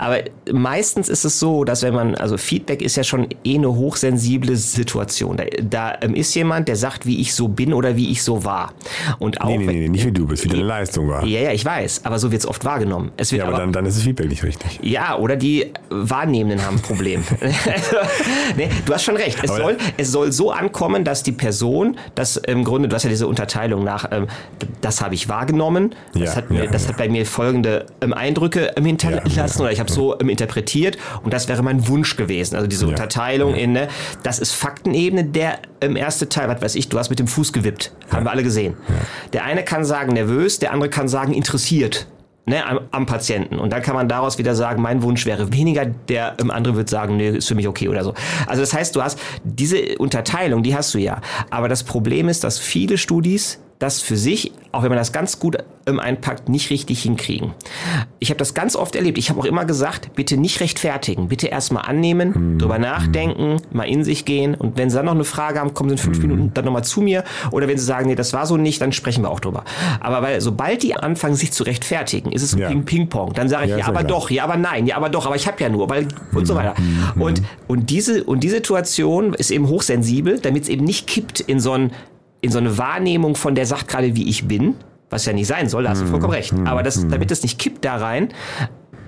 Aber 0.00 0.18
meistens 0.52 1.08
ist 1.08 1.24
es 1.24 1.38
so, 1.38 1.64
dass 1.64 1.82
wenn 1.82 1.94
man, 1.94 2.14
also 2.14 2.36
Feedback 2.36 2.82
ist 2.82 2.96
ja 2.96 3.04
schon 3.04 3.28
eh 3.44 3.56
eine 3.56 3.74
hochsensible 3.74 4.56
Situation. 4.56 5.36
Da, 5.36 5.44
da 5.62 5.94
ähm, 6.02 6.14
ist 6.14 6.34
jemand, 6.34 6.68
der 6.68 6.76
sagt, 6.76 7.04
wie 7.06 7.20
ich 7.20 7.34
so 7.34 7.48
bin 7.48 7.72
oder 7.74 7.96
wie 7.96 8.10
ich 8.10 8.22
so 8.22 8.44
war. 8.44 8.72
Und 9.18 9.40
auch 9.40 9.48
Nee, 9.48 9.58
nee, 9.58 9.66
nee, 9.66 9.72
nee, 9.80 9.88
nicht 9.88 10.06
wie 10.06 10.12
du 10.12 10.26
bist, 10.26 10.44
wie 10.44 10.48
deine 10.48 10.62
Leistung 10.62 11.08
war. 11.08 11.24
ja, 11.24 11.40
ja, 11.40 11.52
ich 11.52 11.64
weiß, 11.64 12.04
aber 12.04 12.18
so 12.18 12.30
wird 12.32 12.42
es 12.42 12.48
oft 12.48 12.64
wahrgenommen. 12.64 13.10
Es 13.16 13.32
wird 13.32 13.42
Ja, 13.42 13.48
aber 13.48 13.58
dann, 13.58 13.72
dann 13.72 13.86
ist 13.86 13.96
das 13.96 14.04
Feedback 14.04 14.28
nicht 14.28 14.42
richtig. 14.44 14.78
ja, 14.82 15.16
oder 15.16 15.36
die 15.36 15.72
Wahrnehmenden 15.90 16.64
haben 16.64 16.76
ein 16.76 16.82
Problem. 16.82 17.24
nee, 18.56 18.68
du 18.84 18.94
hast 18.94 19.04
schon 19.04 19.16
recht. 19.16 19.38
Es 19.42 19.50
Aber- 19.50 19.58
soll, 19.62 19.76
es 19.96 20.10
soll 20.12 20.32
so 20.32 20.50
ankommen, 20.50 21.04
dass 21.04 21.22
die 21.22 21.32
Person, 21.32 21.96
das 22.14 22.36
im 22.36 22.64
Grunde, 22.64 22.88
du 22.88 22.94
hast 22.94 23.02
ja 23.04 23.10
diese 23.10 23.26
Unterteilung 23.26 23.84
nach, 23.84 24.06
ähm, 24.10 24.26
das 24.80 25.00
habe 25.02 25.14
ich 25.14 25.28
wahrgenommen, 25.28 25.94
das, 26.12 26.22
Ja, 26.22 26.36
hat, 26.36 26.50
mir, 26.50 26.64
ja, 26.64 26.70
das 26.70 26.88
hat 26.88 26.96
bei 26.96 27.08
mir 27.08 27.26
folgende 27.26 27.86
ähm, 28.00 28.12
Eindrücke 28.12 28.72
ähm, 28.76 28.84
hinterlassen 28.84 29.62
oder 29.62 29.72
ich 29.72 29.80
habe 29.80 29.87
so 29.90 30.18
ähm, 30.20 30.28
interpretiert 30.28 30.98
und 31.22 31.32
das 31.32 31.48
wäre 31.48 31.62
mein 31.62 31.88
Wunsch 31.88 32.16
gewesen. 32.16 32.56
Also 32.56 32.66
diese 32.66 32.84
Ja, 32.84 32.90
Unterteilung 32.90 33.54
in, 33.54 33.72
ne, 33.72 33.88
das 34.22 34.38
ist 34.38 34.52
Faktenebene, 34.52 35.24
der 35.24 35.58
ähm, 35.80 35.96
erste 35.96 36.28
Teil, 36.28 36.48
was 36.48 36.60
weiß 36.62 36.74
ich, 36.74 36.88
du 36.88 36.98
hast 36.98 37.10
mit 37.10 37.18
dem 37.18 37.26
Fuß 37.28 37.52
gewippt, 37.52 37.92
haben 38.10 38.24
wir 38.24 38.30
alle 38.30 38.42
gesehen. 38.42 38.74
Der 39.32 39.44
eine 39.44 39.62
kann 39.64 39.84
sagen 39.84 40.12
nervös, 40.12 40.58
der 40.58 40.72
andere 40.72 40.90
kann 40.90 41.08
sagen 41.08 41.32
interessiert. 41.32 42.06
ne, 42.46 42.64
am, 42.64 42.80
am 42.92 43.04
Patienten. 43.06 43.58
Und 43.58 43.72
dann 43.74 43.82
kann 43.82 43.94
man 43.94 44.08
daraus 44.08 44.38
wieder 44.38 44.54
sagen, 44.54 44.80
mein 44.80 45.02
Wunsch 45.02 45.26
wäre 45.26 45.52
weniger, 45.52 45.84
der 45.84 46.34
ähm, 46.40 46.50
andere 46.50 46.76
wird 46.76 46.88
sagen, 46.88 47.16
nee, 47.18 47.28
ist 47.28 47.48
für 47.48 47.54
mich 47.54 47.68
okay 47.68 47.88
oder 47.88 48.02
so. 48.04 48.14
Also 48.46 48.62
das 48.62 48.72
heißt, 48.72 48.96
du 48.96 49.02
hast 49.02 49.18
diese 49.44 49.98
Unterteilung, 49.98 50.62
die 50.62 50.74
hast 50.74 50.94
du 50.94 50.98
ja. 50.98 51.20
Aber 51.50 51.68
das 51.68 51.84
Problem 51.84 52.28
ist, 52.30 52.44
dass 52.44 52.58
viele 52.58 52.96
Studis 52.96 53.60
das 53.78 54.00
für 54.00 54.16
sich, 54.16 54.52
auch 54.72 54.82
wenn 54.82 54.90
man 54.90 54.98
das 54.98 55.12
ganz 55.12 55.38
gut 55.38 55.58
ähm, 55.86 56.00
einpackt, 56.00 56.48
nicht 56.48 56.70
richtig 56.70 57.02
hinkriegen. 57.02 57.52
Ich 58.18 58.30
habe 58.30 58.38
das 58.38 58.52
ganz 58.52 58.76
oft 58.76 58.96
erlebt. 58.96 59.18
Ich 59.18 59.30
habe 59.30 59.40
auch 59.40 59.44
immer 59.44 59.64
gesagt, 59.64 60.14
bitte 60.14 60.36
nicht 60.36 60.60
rechtfertigen, 60.60 61.28
bitte 61.28 61.46
erstmal 61.46 61.84
annehmen, 61.84 62.34
hm. 62.34 62.58
drüber 62.58 62.78
nachdenken, 62.78 63.56
mal 63.70 63.84
in 63.84 64.04
sich 64.04 64.24
gehen 64.24 64.54
und 64.54 64.76
wenn 64.76 64.90
Sie 64.90 64.96
dann 64.96 65.06
noch 65.06 65.14
eine 65.14 65.24
Frage 65.24 65.60
haben, 65.60 65.74
kommen 65.74 65.90
Sie 65.90 65.94
in 65.94 65.98
fünf 65.98 66.20
hm. 66.20 66.28
Minuten 66.28 66.54
dann 66.54 66.64
nochmal 66.64 66.84
zu 66.84 67.00
mir 67.00 67.24
oder 67.52 67.68
wenn 67.68 67.78
Sie 67.78 67.84
sagen, 67.84 68.08
nee, 68.08 68.16
das 68.16 68.32
war 68.32 68.46
so 68.46 68.56
nicht, 68.56 68.80
dann 68.80 68.92
sprechen 68.92 69.22
wir 69.22 69.30
auch 69.30 69.40
drüber. 69.40 69.64
Aber 70.00 70.22
weil 70.22 70.40
sobald 70.40 70.82
die 70.82 70.94
anfangen, 70.94 71.36
sich 71.36 71.52
zu 71.52 71.62
rechtfertigen, 71.62 72.32
ist 72.32 72.42
es 72.42 72.52
ja. 72.58 72.68
ein 72.68 72.84
Ping-Pong. 72.84 73.32
Dann 73.34 73.48
sage 73.48 73.64
ich, 73.64 73.70
ja, 73.70 73.78
ja 73.78 73.84
aber 73.86 74.00
klar. 74.00 74.08
doch, 74.08 74.30
ja, 74.30 74.44
aber 74.44 74.56
nein, 74.56 74.86
ja, 74.86 74.96
aber 74.96 75.08
doch, 75.08 75.26
aber 75.26 75.36
ich 75.36 75.46
habe 75.46 75.62
ja 75.62 75.68
nur, 75.68 75.88
weil 75.88 76.08
und 76.34 76.46
so 76.46 76.54
weiter. 76.54 76.74
Hm. 76.76 77.22
Und, 77.22 77.42
und, 77.68 77.90
diese, 77.90 78.24
und 78.24 78.40
die 78.40 78.50
Situation 78.50 79.34
ist 79.34 79.50
eben 79.50 79.68
hochsensibel, 79.68 80.40
damit 80.40 80.64
es 80.64 80.68
eben 80.68 80.84
nicht 80.84 81.06
kippt 81.06 81.40
in 81.40 81.60
so 81.60 81.72
ein 81.72 81.92
in 82.40 82.50
so 82.50 82.58
eine 82.58 82.78
Wahrnehmung 82.78 83.34
von 83.34 83.54
der 83.54 83.66
sagt 83.66 83.88
gerade, 83.88 84.14
wie 84.14 84.28
ich 84.28 84.46
bin, 84.46 84.76
was 85.10 85.24
ja 85.26 85.32
nicht 85.32 85.46
sein 85.46 85.68
soll, 85.68 85.84
da 85.84 85.90
hast 85.90 86.02
du 86.02 86.06
vollkommen 86.06 86.34
recht. 86.34 86.52
Aber 86.64 86.82
das, 86.82 87.06
damit 87.08 87.30
es 87.30 87.42
nicht 87.42 87.58
kippt 87.58 87.84
da 87.84 87.96
rein, 87.96 88.28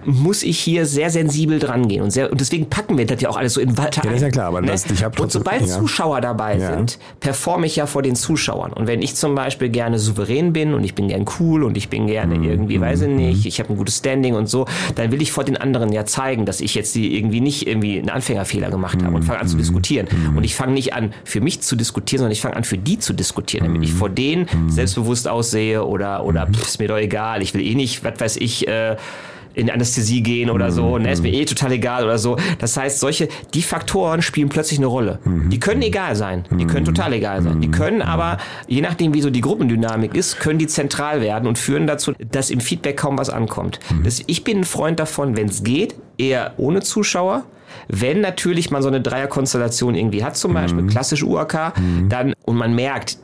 muss 0.05 0.43
ich 0.43 0.59
hier 0.59 0.87
sehr 0.87 1.11
sensibel 1.11 1.59
dran 1.59 1.89
gehen 1.89 2.03
und 2.03 2.11
sehr 2.11 2.31
und 2.31 2.41
deswegen 2.41 2.69
packen 2.69 2.99
wir 2.99 3.07
das 3.07 3.21
ja 3.21 3.29
auch 3.29 3.37
alles 3.37 3.55
so 3.55 3.61
in 3.61 3.77
Watte 3.77 4.01
ja, 4.05 4.11
ein. 4.11 4.21
Ja 4.21 4.31
klar, 4.31 4.47
aber 4.47 4.61
ne? 4.61 4.69
das, 4.69 4.87
ich 4.87 5.05
hab 5.05 5.19
und 5.21 5.31
sobald 5.31 5.63
ja. 5.63 5.67
Zuschauer 5.67 6.21
dabei 6.21 6.57
ja. 6.57 6.75
sind, 6.75 6.99
performe 7.21 7.67
ich 7.67 7.77
ja 7.77 7.87
vor 7.87 8.03
den 8.03 8.17
Zuschauern. 8.17 8.73
Und 8.73 8.87
wenn 8.87 9.03
ich 9.03 9.15
zum 9.15 9.35
Beispiel 9.35 9.69
gerne 9.69 9.99
souverän 9.99 10.53
bin 10.53 10.75
und 10.75 10.85
ich 10.85 10.95
bin 10.95 11.09
gern 11.09 11.25
cool 11.39 11.65
und 11.65 11.77
ich 11.77 11.89
bin 11.89 12.07
gerne 12.07 12.37
mhm. 12.37 12.45
irgendwie, 12.45 12.79
mhm. 12.79 12.83
weiß 12.83 13.03
ich 13.03 13.09
nicht, 13.09 13.47
ich 13.47 13.61
habe 13.61 13.71
ein 13.73 13.77
gutes 13.77 13.99
Standing 13.99 14.35
und 14.35 14.49
so, 14.49 14.67
dann 14.95 15.13
will 15.13 15.21
ich 15.21 15.33
vor 15.33 15.45
den 15.45 15.57
anderen 15.57 15.93
ja 15.93 16.05
zeigen, 16.07 16.47
dass 16.47 16.61
ich 16.61 16.75
jetzt 16.75 16.95
die 16.95 17.17
irgendwie 17.17 17.41
nicht 17.41 17.67
irgendwie 17.67 17.99
einen 17.99 18.11
Anfängerfehler 18.11 18.71
gemacht 18.71 19.03
habe 19.03 19.15
und 19.15 19.23
fange 19.23 19.41
an 19.41 19.49
zu 19.49 19.57
mhm. 19.57 19.61
diskutieren. 19.61 20.09
Mhm. 20.11 20.37
Und 20.39 20.45
ich 20.45 20.55
fange 20.55 20.73
nicht 20.73 20.95
an, 20.95 21.13
für 21.25 21.41
mich 21.41 21.61
zu 21.61 21.77
diskutieren, 21.77 22.21
sondern 22.21 22.33
ich 22.33 22.41
fange 22.41 22.57
an, 22.57 22.65
für 22.65 22.79
die 22.79 22.99
zu 22.99 23.13
diskutieren, 23.13 23.67
damit 23.67 23.83
ich 23.83 23.93
mhm. 23.93 23.99
vor 23.99 24.09
denen 24.09 24.47
selbstbewusst 24.69 25.29
aussehe 25.29 25.85
oder 25.85 26.25
oder 26.25 26.47
pff, 26.47 26.63
ist 26.63 26.79
mir 26.79 26.89
doch 26.89 26.97
egal, 26.97 27.43
ich 27.43 27.55
will 27.55 27.61
eh 27.61 27.75
nicht, 27.75 28.05
was 28.05 28.19
weiß 28.19 28.37
ich, 28.37 28.67
äh, 28.69 28.97
in 29.55 29.71
Anästhesie 29.71 30.23
gehen 30.23 30.51
oder 30.51 30.71
so, 30.71 30.99
ne, 30.99 31.13
ist 31.13 31.23
mir 31.23 31.33
eh 31.33 31.45
total 31.45 31.73
egal 31.73 32.05
oder 32.05 32.19
so. 32.19 32.37
Das 32.59 32.77
heißt, 32.77 33.01
solche, 33.01 33.29
die 33.55 33.63
Faktoren 33.63 34.23
spielen 34.23 34.49
plötzlich 34.49 34.79
eine 34.79 34.87
Rolle. 34.87 35.19
Die 35.25 35.59
können 35.61 35.83
egal 35.83 36.17
sein, 36.17 36.45
die 36.51 36.67
können 36.67 36.85
total 36.85 37.13
egal 37.13 37.43
sein. 37.43 37.61
Die 37.61 37.71
können 37.71 38.03
aber, 38.03 38.39
je 38.67 38.81
nachdem 38.81 39.15
wie 39.15 39.21
so 39.21 39.31
die 39.31 39.41
Gruppendynamik 39.41 40.15
ist, 40.15 40.39
können 40.41 40.59
die 40.59 40.67
zentral 40.67 41.21
werden 41.21 41.47
und 41.47 41.59
führen 41.59 41.87
dazu, 41.87 42.13
dass 42.31 42.51
im 42.51 42.61
Feedback 42.61 42.97
kaum 42.97 43.19
was 43.19 43.31
ankommt. 43.31 43.81
Das, 44.05 44.23
ich 44.27 44.45
bin 44.45 44.59
ein 44.59 44.65
Freund 44.65 45.01
davon, 45.01 45.37
wenn 45.37 45.49
es 45.49 45.63
geht, 45.63 45.95
eher 46.19 46.55
ohne 46.57 46.81
Zuschauer. 46.81 47.45
Wenn 47.89 48.21
natürlich 48.21 48.71
man 48.71 48.83
so 48.83 48.89
eine 48.89 49.01
Dreierkonstellation 49.01 49.95
irgendwie 49.95 50.25
hat, 50.25 50.37
zum 50.37 50.55
Beispiel, 50.55 50.87
klassisch 50.87 51.23
UAK, 51.23 51.73
dann, 52.09 52.35
und 52.45 52.57
man 52.57 52.75
merkt, 52.75 53.19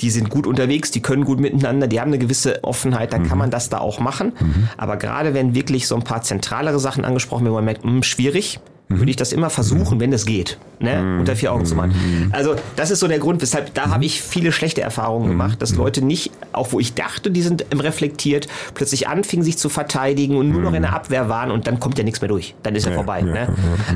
die 0.00 0.10
sind 0.10 0.30
gut 0.30 0.46
unterwegs, 0.46 0.90
die 0.90 1.00
können 1.00 1.24
gut 1.24 1.40
miteinander, 1.40 1.86
die 1.86 2.00
haben 2.00 2.08
eine 2.08 2.18
gewisse 2.18 2.64
Offenheit, 2.64 3.12
dann 3.12 3.22
mhm. 3.22 3.28
kann 3.28 3.38
man 3.38 3.50
das 3.50 3.68
da 3.68 3.78
auch 3.78 4.00
machen. 4.00 4.32
Mhm. 4.38 4.68
Aber 4.76 4.96
gerade 4.96 5.34
wenn 5.34 5.54
wirklich 5.54 5.86
so 5.86 5.94
ein 5.94 6.02
paar 6.02 6.22
zentralere 6.22 6.78
Sachen 6.78 7.04
angesprochen 7.04 7.44
werden, 7.44 7.52
wo 7.52 7.58
man 7.58 7.64
merkt, 7.66 7.84
mh, 7.84 7.90
hm, 7.90 8.02
schwierig, 8.02 8.60
mhm. 8.88 8.98
würde 8.98 9.10
ich 9.10 9.16
das 9.16 9.32
immer 9.32 9.50
versuchen, 9.50 9.98
mhm. 9.98 10.00
wenn 10.00 10.12
es 10.12 10.24
geht, 10.24 10.58
ne? 10.78 11.02
Mhm. 11.02 11.20
unter 11.20 11.36
vier 11.36 11.52
Augen 11.52 11.66
zu 11.66 11.74
machen. 11.74 11.90
Mhm. 11.92 12.32
Also 12.32 12.56
das 12.76 12.90
ist 12.90 13.00
so 13.00 13.08
der 13.08 13.18
Grund, 13.18 13.42
weshalb 13.42 13.74
da 13.74 13.90
habe 13.90 14.04
ich 14.04 14.22
viele 14.22 14.52
schlechte 14.52 14.80
Erfahrungen 14.80 15.28
gemacht, 15.28 15.60
dass 15.60 15.74
Leute 15.74 16.02
nicht, 16.02 16.30
auch 16.52 16.72
wo 16.72 16.80
ich 16.80 16.94
dachte, 16.94 17.30
die 17.30 17.42
sind 17.42 17.66
reflektiert, 17.74 18.48
plötzlich 18.74 19.06
anfingen 19.06 19.44
sich 19.44 19.58
zu 19.58 19.68
verteidigen 19.68 20.36
und 20.36 20.50
nur 20.50 20.62
noch 20.62 20.72
in 20.72 20.82
der 20.82 20.94
Abwehr 20.94 21.28
waren 21.28 21.50
und 21.50 21.66
dann 21.66 21.78
kommt 21.78 21.98
ja 21.98 22.04
nichts 22.04 22.20
mehr 22.20 22.28
durch. 22.28 22.54
Dann 22.62 22.74
ist 22.74 22.84
ja, 22.84 22.92
er 22.92 22.96
vorbei. 22.96 23.20
Ja, 23.20 23.26
ne? 23.26 23.48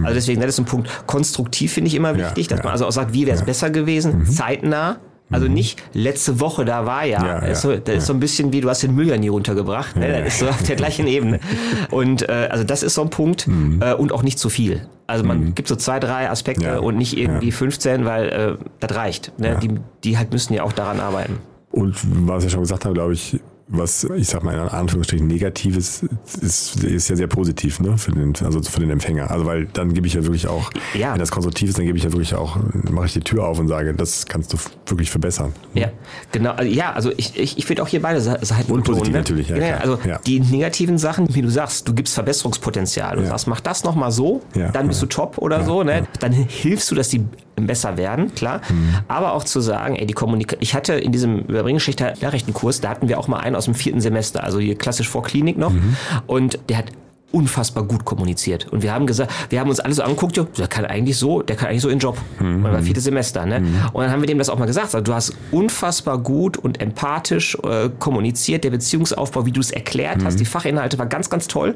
Also 0.02 0.14
deswegen, 0.14 0.40
das 0.40 0.50
ist 0.50 0.58
ein 0.58 0.66
Punkt. 0.66 0.88
Konstruktiv 1.06 1.72
finde 1.72 1.88
ich 1.88 1.94
immer 1.94 2.16
wichtig, 2.16 2.48
dass 2.48 2.62
man 2.62 2.72
also 2.72 2.86
auch 2.86 2.92
sagt, 2.92 3.12
wie 3.14 3.26
wäre 3.26 3.36
es 3.36 3.44
besser 3.44 3.70
gewesen, 3.70 4.26
zeitnah 4.26 4.98
also 5.30 5.46
mhm. 5.46 5.54
nicht 5.54 5.82
letzte 5.94 6.38
Woche, 6.40 6.64
da 6.64 6.86
war 6.86 7.04
ja. 7.04 7.24
ja, 7.24 7.46
ja 7.46 7.54
so, 7.54 7.74
das 7.74 7.82
ja. 7.86 7.94
ist 7.94 8.06
so 8.06 8.12
ein 8.12 8.20
bisschen 8.20 8.52
wie, 8.52 8.60
du 8.60 8.68
hast 8.68 8.82
den 8.82 8.94
Müll 8.94 9.08
ja 9.08 9.16
nie 9.16 9.28
runtergebracht. 9.28 9.96
Ne? 9.96 10.22
Das 10.24 10.34
ist 10.34 10.38
so 10.40 10.48
auf 10.48 10.62
der 10.62 10.76
gleichen 10.76 11.06
Ebene. 11.06 11.40
Und 11.90 12.28
äh, 12.28 12.48
also 12.50 12.64
das 12.64 12.82
ist 12.82 12.94
so 12.94 13.02
ein 13.02 13.10
Punkt. 13.10 13.46
Mhm. 13.46 13.80
Äh, 13.80 13.94
und 13.94 14.12
auch 14.12 14.22
nicht 14.22 14.38
zu 14.38 14.50
viel. 14.50 14.86
Also 15.06 15.24
man 15.24 15.40
mhm. 15.40 15.54
gibt 15.54 15.68
so 15.68 15.76
zwei, 15.76 16.00
drei 16.00 16.30
Aspekte 16.30 16.80
und 16.80 16.96
nicht 16.96 17.16
irgendwie 17.16 17.52
15, 17.52 18.04
weil 18.04 18.28
äh, 18.28 18.64
das 18.80 18.96
reicht. 18.96 19.38
Ne? 19.38 19.58
Die, 19.62 19.70
die 20.02 20.16
halt 20.16 20.32
müssen 20.32 20.54
ja 20.54 20.62
auch 20.62 20.72
daran 20.72 21.00
arbeiten. 21.00 21.38
Und 21.70 21.94
was 22.26 22.44
ich 22.44 22.52
schon 22.52 22.60
gesagt 22.60 22.84
habe, 22.84 22.94
glaube 22.94 23.12
ich, 23.12 23.38
was 23.66 24.04
ich 24.04 24.28
sag 24.28 24.42
mal 24.42 24.54
in 24.54 24.60
Anführungsstrichen 24.60 25.26
Negatives 25.26 26.04
ist, 26.40 26.84
ist 26.84 27.08
ja 27.08 27.16
sehr 27.16 27.26
positiv, 27.26 27.80
ne, 27.80 27.96
für 27.96 28.12
den, 28.12 28.34
also 28.44 28.60
für 28.62 28.80
den 28.80 28.90
Empfänger. 28.90 29.30
Also 29.30 29.46
weil 29.46 29.66
dann 29.66 29.94
gebe 29.94 30.06
ich 30.06 30.14
ja 30.14 30.22
wirklich 30.22 30.46
auch, 30.46 30.70
ja. 30.92 31.12
wenn 31.12 31.18
das 31.18 31.30
konstruktiv 31.30 31.70
ist, 31.70 31.78
dann 31.78 31.86
gebe 31.86 31.96
ich 31.96 32.04
ja 32.04 32.12
wirklich 32.12 32.34
auch, 32.34 32.58
mache 32.90 33.06
ich 33.06 33.14
die 33.14 33.20
Tür 33.20 33.46
auf 33.46 33.58
und 33.58 33.68
sage, 33.68 33.94
das 33.94 34.26
kannst 34.26 34.52
du 34.52 34.58
wirklich 34.86 35.10
verbessern. 35.10 35.52
Ja, 35.72 35.90
genau. 36.30 36.52
Also, 36.52 36.70
ja, 36.70 36.92
also 36.92 37.10
ich, 37.16 37.38
ich, 37.38 37.58
ich 37.58 37.68
würde 37.68 37.82
auch 37.82 37.88
hier 37.88 38.02
beide 38.02 38.20
Seiten 38.20 38.70
und 38.70 38.84
positiv 38.84 39.12
ne? 39.12 39.18
natürlich. 39.18 39.48
Ja, 39.48 39.56
ja 39.56 39.76
also 39.78 39.98
ja. 40.06 40.18
die 40.26 40.40
negativen 40.40 40.98
Sachen, 40.98 41.34
wie 41.34 41.42
du 41.42 41.48
sagst, 41.48 41.88
du 41.88 41.94
gibst 41.94 42.14
Verbesserungspotenzial. 42.14 43.16
Du 43.16 43.26
sagst, 43.26 43.46
mach 43.46 43.60
das 43.60 43.84
nochmal 43.84 44.10
so, 44.10 44.42
dann 44.72 44.88
bist 44.88 45.00
du 45.00 45.06
top 45.06 45.38
oder 45.38 45.64
so, 45.64 45.82
ne? 45.82 46.06
Dann 46.20 46.32
hilfst 46.32 46.90
du, 46.90 46.94
dass 46.94 47.08
die 47.08 47.24
besser 47.56 47.96
werden, 47.96 48.34
klar. 48.34 48.60
Mhm. 48.68 48.96
Aber 49.08 49.32
auch 49.32 49.44
zu 49.44 49.60
sagen, 49.60 49.96
ey, 49.96 50.06
die 50.06 50.14
Kommunikation, 50.14 50.62
ich 50.62 50.74
hatte 50.74 50.94
in 50.94 51.12
diesem 51.12 51.40
Überbringungsgeschichte 51.40 52.14
Nachrichtenkurs, 52.20 52.80
da 52.80 52.90
hatten 52.90 53.08
wir 53.08 53.18
auch 53.18 53.28
mal 53.28 53.38
einen 53.38 53.56
aus 53.56 53.66
dem 53.66 53.74
vierten 53.74 54.00
Semester, 54.00 54.44
also 54.44 54.58
hier 54.58 54.76
klassisch 54.76 55.08
vor 55.08 55.22
Klinik 55.22 55.58
noch. 55.58 55.72
Mhm. 55.72 55.96
Und 56.26 56.58
der 56.68 56.78
hat 56.78 56.86
unfassbar 57.34 57.82
gut 57.82 58.04
kommuniziert. 58.04 58.68
Und 58.72 58.82
wir 58.82 58.94
haben 58.94 59.06
gesagt, 59.06 59.32
wir 59.50 59.58
haben 59.58 59.68
uns 59.68 59.80
alles 59.80 59.96
so 59.96 60.04
angeguckt, 60.04 60.36
der 60.36 60.68
kann 60.68 60.84
eigentlich 60.84 61.16
so, 61.16 61.42
der 61.42 61.56
kann 61.56 61.68
eigentlich 61.68 61.82
so 61.82 61.88
in 61.88 61.96
den 61.96 62.00
Job. 62.00 62.16
Mhm. 62.38 62.64
Und 62.64 62.72
war 62.72 62.80
viertes 62.80 63.04
Semester, 63.04 63.44
ne? 63.44 63.60
Mhm. 63.60 63.66
Und 63.92 64.04
dann 64.04 64.12
haben 64.12 64.22
wir 64.22 64.28
dem 64.28 64.38
das 64.38 64.48
auch 64.48 64.58
mal 64.58 64.66
gesagt. 64.66 64.94
Also, 64.94 65.00
du 65.00 65.12
hast 65.12 65.34
unfassbar 65.50 66.18
gut 66.18 66.56
und 66.56 66.80
empathisch 66.80 67.58
äh, 67.64 67.90
kommuniziert, 67.98 68.62
der 68.62 68.70
Beziehungsaufbau, 68.70 69.44
wie 69.46 69.52
du 69.52 69.60
es 69.60 69.72
erklärt 69.72 70.20
mhm. 70.20 70.26
hast, 70.26 70.38
die 70.38 70.44
Fachinhalte 70.44 70.98
war 70.98 71.06
ganz, 71.06 71.28
ganz 71.28 71.48
toll. 71.48 71.74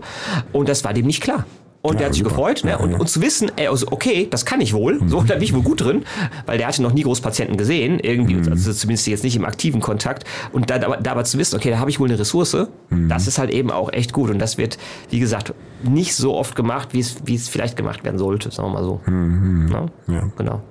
Und 0.52 0.68
das 0.68 0.84
war 0.84 0.94
dem 0.94 1.06
nicht 1.06 1.22
klar. 1.22 1.44
Und 1.88 1.94
ja, 1.94 1.98
der 1.98 2.06
hat 2.06 2.14
sich 2.14 2.22
super. 2.22 2.36
gefreut. 2.36 2.64
Ne? 2.64 2.78
Und, 2.78 2.94
und 2.94 3.08
zu 3.08 3.20
wissen, 3.22 3.50
ey, 3.56 3.68
also 3.68 3.86
okay, 3.90 4.28
das 4.30 4.44
kann 4.44 4.60
ich 4.60 4.72
wohl. 4.72 5.00
So, 5.06 5.22
da 5.22 5.34
bin 5.34 5.42
ich 5.42 5.54
wohl 5.54 5.62
gut 5.62 5.80
drin. 5.80 6.04
Weil 6.46 6.58
der 6.58 6.66
hatte 6.66 6.82
noch 6.82 6.92
nie 6.92 7.02
Großpatienten 7.02 7.56
gesehen. 7.56 7.98
Irgendwie, 8.00 8.34
mhm. 8.34 8.48
also 8.50 8.72
zumindest 8.72 9.06
jetzt 9.06 9.24
nicht 9.24 9.36
im 9.36 9.44
aktiven 9.44 9.80
Kontakt. 9.80 10.24
Und 10.52 10.70
da, 10.70 10.78
da, 10.78 11.10
aber 11.10 11.24
zu 11.24 11.38
wissen, 11.38 11.56
okay, 11.56 11.70
da 11.70 11.78
habe 11.78 11.90
ich 11.90 12.00
wohl 12.00 12.08
eine 12.08 12.18
Ressource. 12.18 12.56
Mhm. 12.90 13.08
Das 13.08 13.26
ist 13.26 13.38
halt 13.38 13.50
eben 13.50 13.70
auch 13.70 13.92
echt 13.92 14.12
gut. 14.12 14.30
Und 14.30 14.38
das 14.38 14.58
wird, 14.58 14.78
wie 15.10 15.18
gesagt, 15.18 15.54
nicht 15.82 16.14
so 16.14 16.34
oft 16.34 16.56
gemacht, 16.56 16.88
wie 16.92 17.00
es, 17.00 17.16
wie 17.24 17.34
es 17.34 17.48
vielleicht 17.48 17.76
gemacht 17.76 18.04
werden 18.04 18.18
sollte. 18.18 18.50
Sagen 18.50 18.68
wir 18.68 18.74
mal 18.74 18.84
so. 18.84 19.00
Mhm. 19.06 19.68
Ja? 19.72 19.86
ja? 20.14 20.22
Genau. 20.36 20.62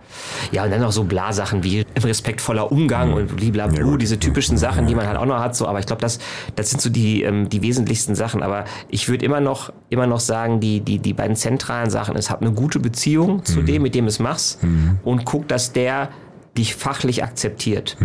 Ja, 0.52 0.63
und 0.63 0.72
dann 0.72 0.82
noch 0.82 0.91
so 0.91 1.04
Blasachen 1.04 1.63
wie 1.63 1.86
respektvoller 1.98 2.72
Umgang 2.72 3.10
mhm. 3.10 3.15
und 3.15 3.36
blablabla, 3.36 3.86
ja, 3.86 3.98
diese 3.98 4.20
typischen 4.20 4.58
Sachen, 4.58 4.88
die 4.88 4.96
man 4.96 5.08
halt 5.08 5.17
auch 5.17 5.26
noch 5.26 5.39
hat. 5.39 5.56
So, 5.56 5.67
aber 5.67 5.80
ich 5.80 5.86
glaube, 5.86 6.02
das, 6.02 6.20
das 6.56 6.70
sind 6.70 6.82
so 6.82 6.89
die, 6.89 7.24
ähm, 7.24 7.50
die 7.50 7.62
wesentlichsten 7.62 8.15
Sachen. 8.15 8.43
Aber 8.43 8.65
ich 8.89 9.10
würde 9.10 9.26
immer 9.26 9.39
noch, 9.39 9.72
immer 9.89 10.08
noch 10.08 10.20
sagen, 10.20 10.60
die, 10.60 10.82
die, 10.82 11.00
die 11.00 11.13
beiden 11.13 11.36
zentralen 11.36 11.89
Sachen 11.89 12.15
ist, 12.15 12.30
hab 12.30 12.41
eine 12.41 12.52
gute 12.52 12.80
Beziehung 12.80 13.46
zu 13.46 13.62
mhm. 13.62 13.65
dem, 13.65 13.82
mit 13.84 13.96
dem 13.96 14.08
es 14.08 14.20
machst 14.20 14.63
mhm. 14.63 15.00
und 15.04 15.26
guck, 15.26 15.48
dass 15.48 15.74
der 15.74 16.10
dich 16.58 16.76
fachlich 16.76 17.24
akzeptiert. 17.24 17.98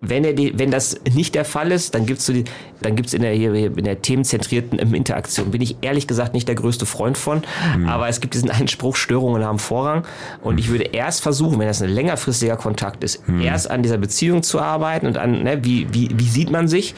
Wenn, 0.00 0.24
er 0.24 0.32
die, 0.32 0.56
wenn 0.56 0.70
das 0.70 1.00
nicht 1.12 1.34
der 1.34 1.44
Fall 1.44 1.72
ist, 1.72 1.94
dann 1.94 2.06
gibt's 2.06 2.26
so 2.26 2.32
die, 2.32 2.44
dann 2.82 2.94
gibt's 2.94 3.14
in 3.14 3.22
der, 3.22 3.32
in 3.32 3.84
der 3.84 4.00
themenzentrierten 4.00 4.78
Interaktion. 4.94 5.50
Bin 5.50 5.60
ich 5.60 5.76
ehrlich 5.80 6.06
gesagt 6.06 6.34
nicht 6.34 6.46
der 6.46 6.54
größte 6.54 6.86
Freund 6.86 7.18
von. 7.18 7.42
Mhm. 7.76 7.88
Aber 7.88 8.08
es 8.08 8.20
gibt 8.20 8.34
diesen 8.34 8.50
einen 8.50 8.68
Spruch, 8.68 8.94
Störungen 8.94 9.44
haben 9.44 9.58
Vorrang. 9.58 10.04
Und 10.40 10.54
mhm. 10.54 10.58
ich 10.60 10.68
würde 10.68 10.84
erst 10.84 11.22
versuchen, 11.22 11.58
wenn 11.58 11.66
das 11.66 11.82
ein 11.82 11.90
längerfristiger 11.90 12.56
Kontakt 12.56 13.02
ist, 13.02 13.28
mhm. 13.28 13.40
erst 13.40 13.70
an 13.70 13.82
dieser 13.82 13.98
Beziehung 13.98 14.44
zu 14.44 14.60
arbeiten 14.60 15.06
und 15.06 15.18
an, 15.18 15.42
ne, 15.42 15.64
wie, 15.64 15.92
wie, 15.92 16.10
wie 16.14 16.28
sieht 16.28 16.50
man 16.50 16.68
sich 16.68 16.94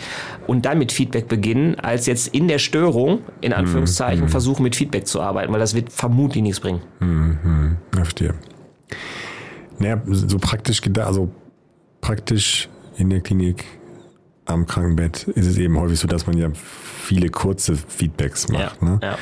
und 0.46 0.66
dann 0.66 0.78
mit 0.78 0.92
Feedback 0.92 1.26
beginnen, 1.26 1.80
als 1.80 2.04
jetzt 2.06 2.34
in 2.34 2.48
der 2.48 2.58
Störung, 2.58 3.20
in 3.40 3.54
Anführungszeichen, 3.54 4.24
mhm. 4.24 4.28
versuchen 4.28 4.62
mit 4.62 4.76
Feedback 4.76 5.06
zu 5.06 5.22
arbeiten, 5.22 5.52
weil 5.52 5.60
das 5.60 5.74
wird 5.74 5.90
vermutlich 5.90 6.42
nichts 6.42 6.60
bringen. 6.60 6.82
Mhm. 7.00 7.76
Verstehe. 7.92 8.34
Naja, 9.78 10.02
so 10.04 10.38
praktisch 10.38 10.82
gedacht, 10.82 11.06
also 11.06 11.30
praktisch 12.02 12.68
in 13.00 13.10
der 13.10 13.20
Klinik 13.20 13.64
am 14.44 14.66
Krankenbett 14.66 15.24
ist 15.24 15.46
es 15.46 15.58
eben 15.58 15.78
häufig 15.78 15.98
so, 15.98 16.06
dass 16.06 16.26
man 16.26 16.36
ja 16.36 16.50
viele 16.54 17.30
kurze 17.30 17.76
Feedbacks 17.76 18.48
macht. 18.48 18.82
Ja, 18.82 18.88
ne? 18.88 19.00
ja. 19.02 19.18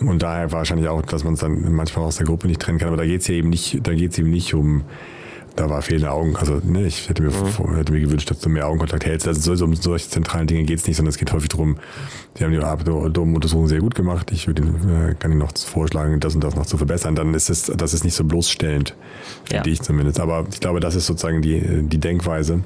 Und 0.00 0.22
daher 0.22 0.52
wahrscheinlich 0.52 0.88
auch, 0.88 1.02
dass 1.02 1.24
man 1.24 1.34
es 1.34 1.40
dann 1.40 1.72
manchmal 1.72 2.04
aus 2.04 2.16
der 2.16 2.26
Gruppe 2.26 2.48
nicht 2.48 2.60
trennen 2.60 2.78
kann. 2.78 2.88
Aber 2.88 2.96
da 2.96 3.06
geht 3.06 3.22
es 3.22 3.28
ja 3.28 3.34
eben 3.34 3.48
nicht, 3.48 3.86
da 3.86 3.94
geht 3.94 4.12
es 4.12 4.18
eben 4.18 4.30
nicht 4.30 4.52
um, 4.52 4.82
da 5.54 5.70
war 5.70 5.80
fehlende 5.82 6.10
Augen. 6.10 6.36
Also 6.36 6.60
ne, 6.64 6.84
ich 6.86 7.08
hätte 7.08 7.22
mir, 7.22 7.30
mhm. 7.30 7.76
hätte 7.76 7.92
mir 7.92 8.00
gewünscht, 8.00 8.28
dass 8.30 8.40
du 8.40 8.48
mehr 8.48 8.66
Augenkontakt 8.66 9.06
hältst. 9.06 9.28
Also 9.28 9.54
so, 9.54 9.64
um 9.64 9.74
solche 9.76 10.08
zentralen 10.08 10.48
Dinge 10.48 10.64
geht 10.64 10.80
es 10.80 10.86
nicht, 10.86 10.96
sondern 10.96 11.10
es 11.10 11.18
geht 11.18 11.32
häufig 11.32 11.48
darum, 11.48 11.76
die 12.36 12.44
haben 12.44 12.52
die 12.52 12.58
Abdomenuntersuchung 12.58 13.68
sehr 13.68 13.80
gut 13.80 13.94
gemacht. 13.94 14.32
Ich 14.32 14.48
würde, 14.48 14.62
äh, 14.62 15.14
kann 15.14 15.30
Ihnen 15.30 15.38
noch 15.38 15.56
vorschlagen, 15.56 16.18
das 16.18 16.34
und 16.34 16.42
das 16.42 16.56
noch 16.56 16.66
zu 16.66 16.76
verbessern. 16.76 17.14
Dann 17.14 17.32
ist 17.32 17.48
es, 17.48 17.66
das 17.66 17.94
ist 17.94 18.02
nicht 18.02 18.14
so 18.14 18.24
bloßstellend, 18.24 18.96
ja. 19.50 19.58
finde 19.58 19.70
ich 19.70 19.80
zumindest. 19.80 20.18
Aber 20.18 20.44
ich 20.50 20.58
glaube, 20.58 20.80
das 20.80 20.96
ist 20.96 21.06
sozusagen 21.06 21.40
die, 21.40 21.82
die 21.82 21.98
Denkweise 21.98 22.64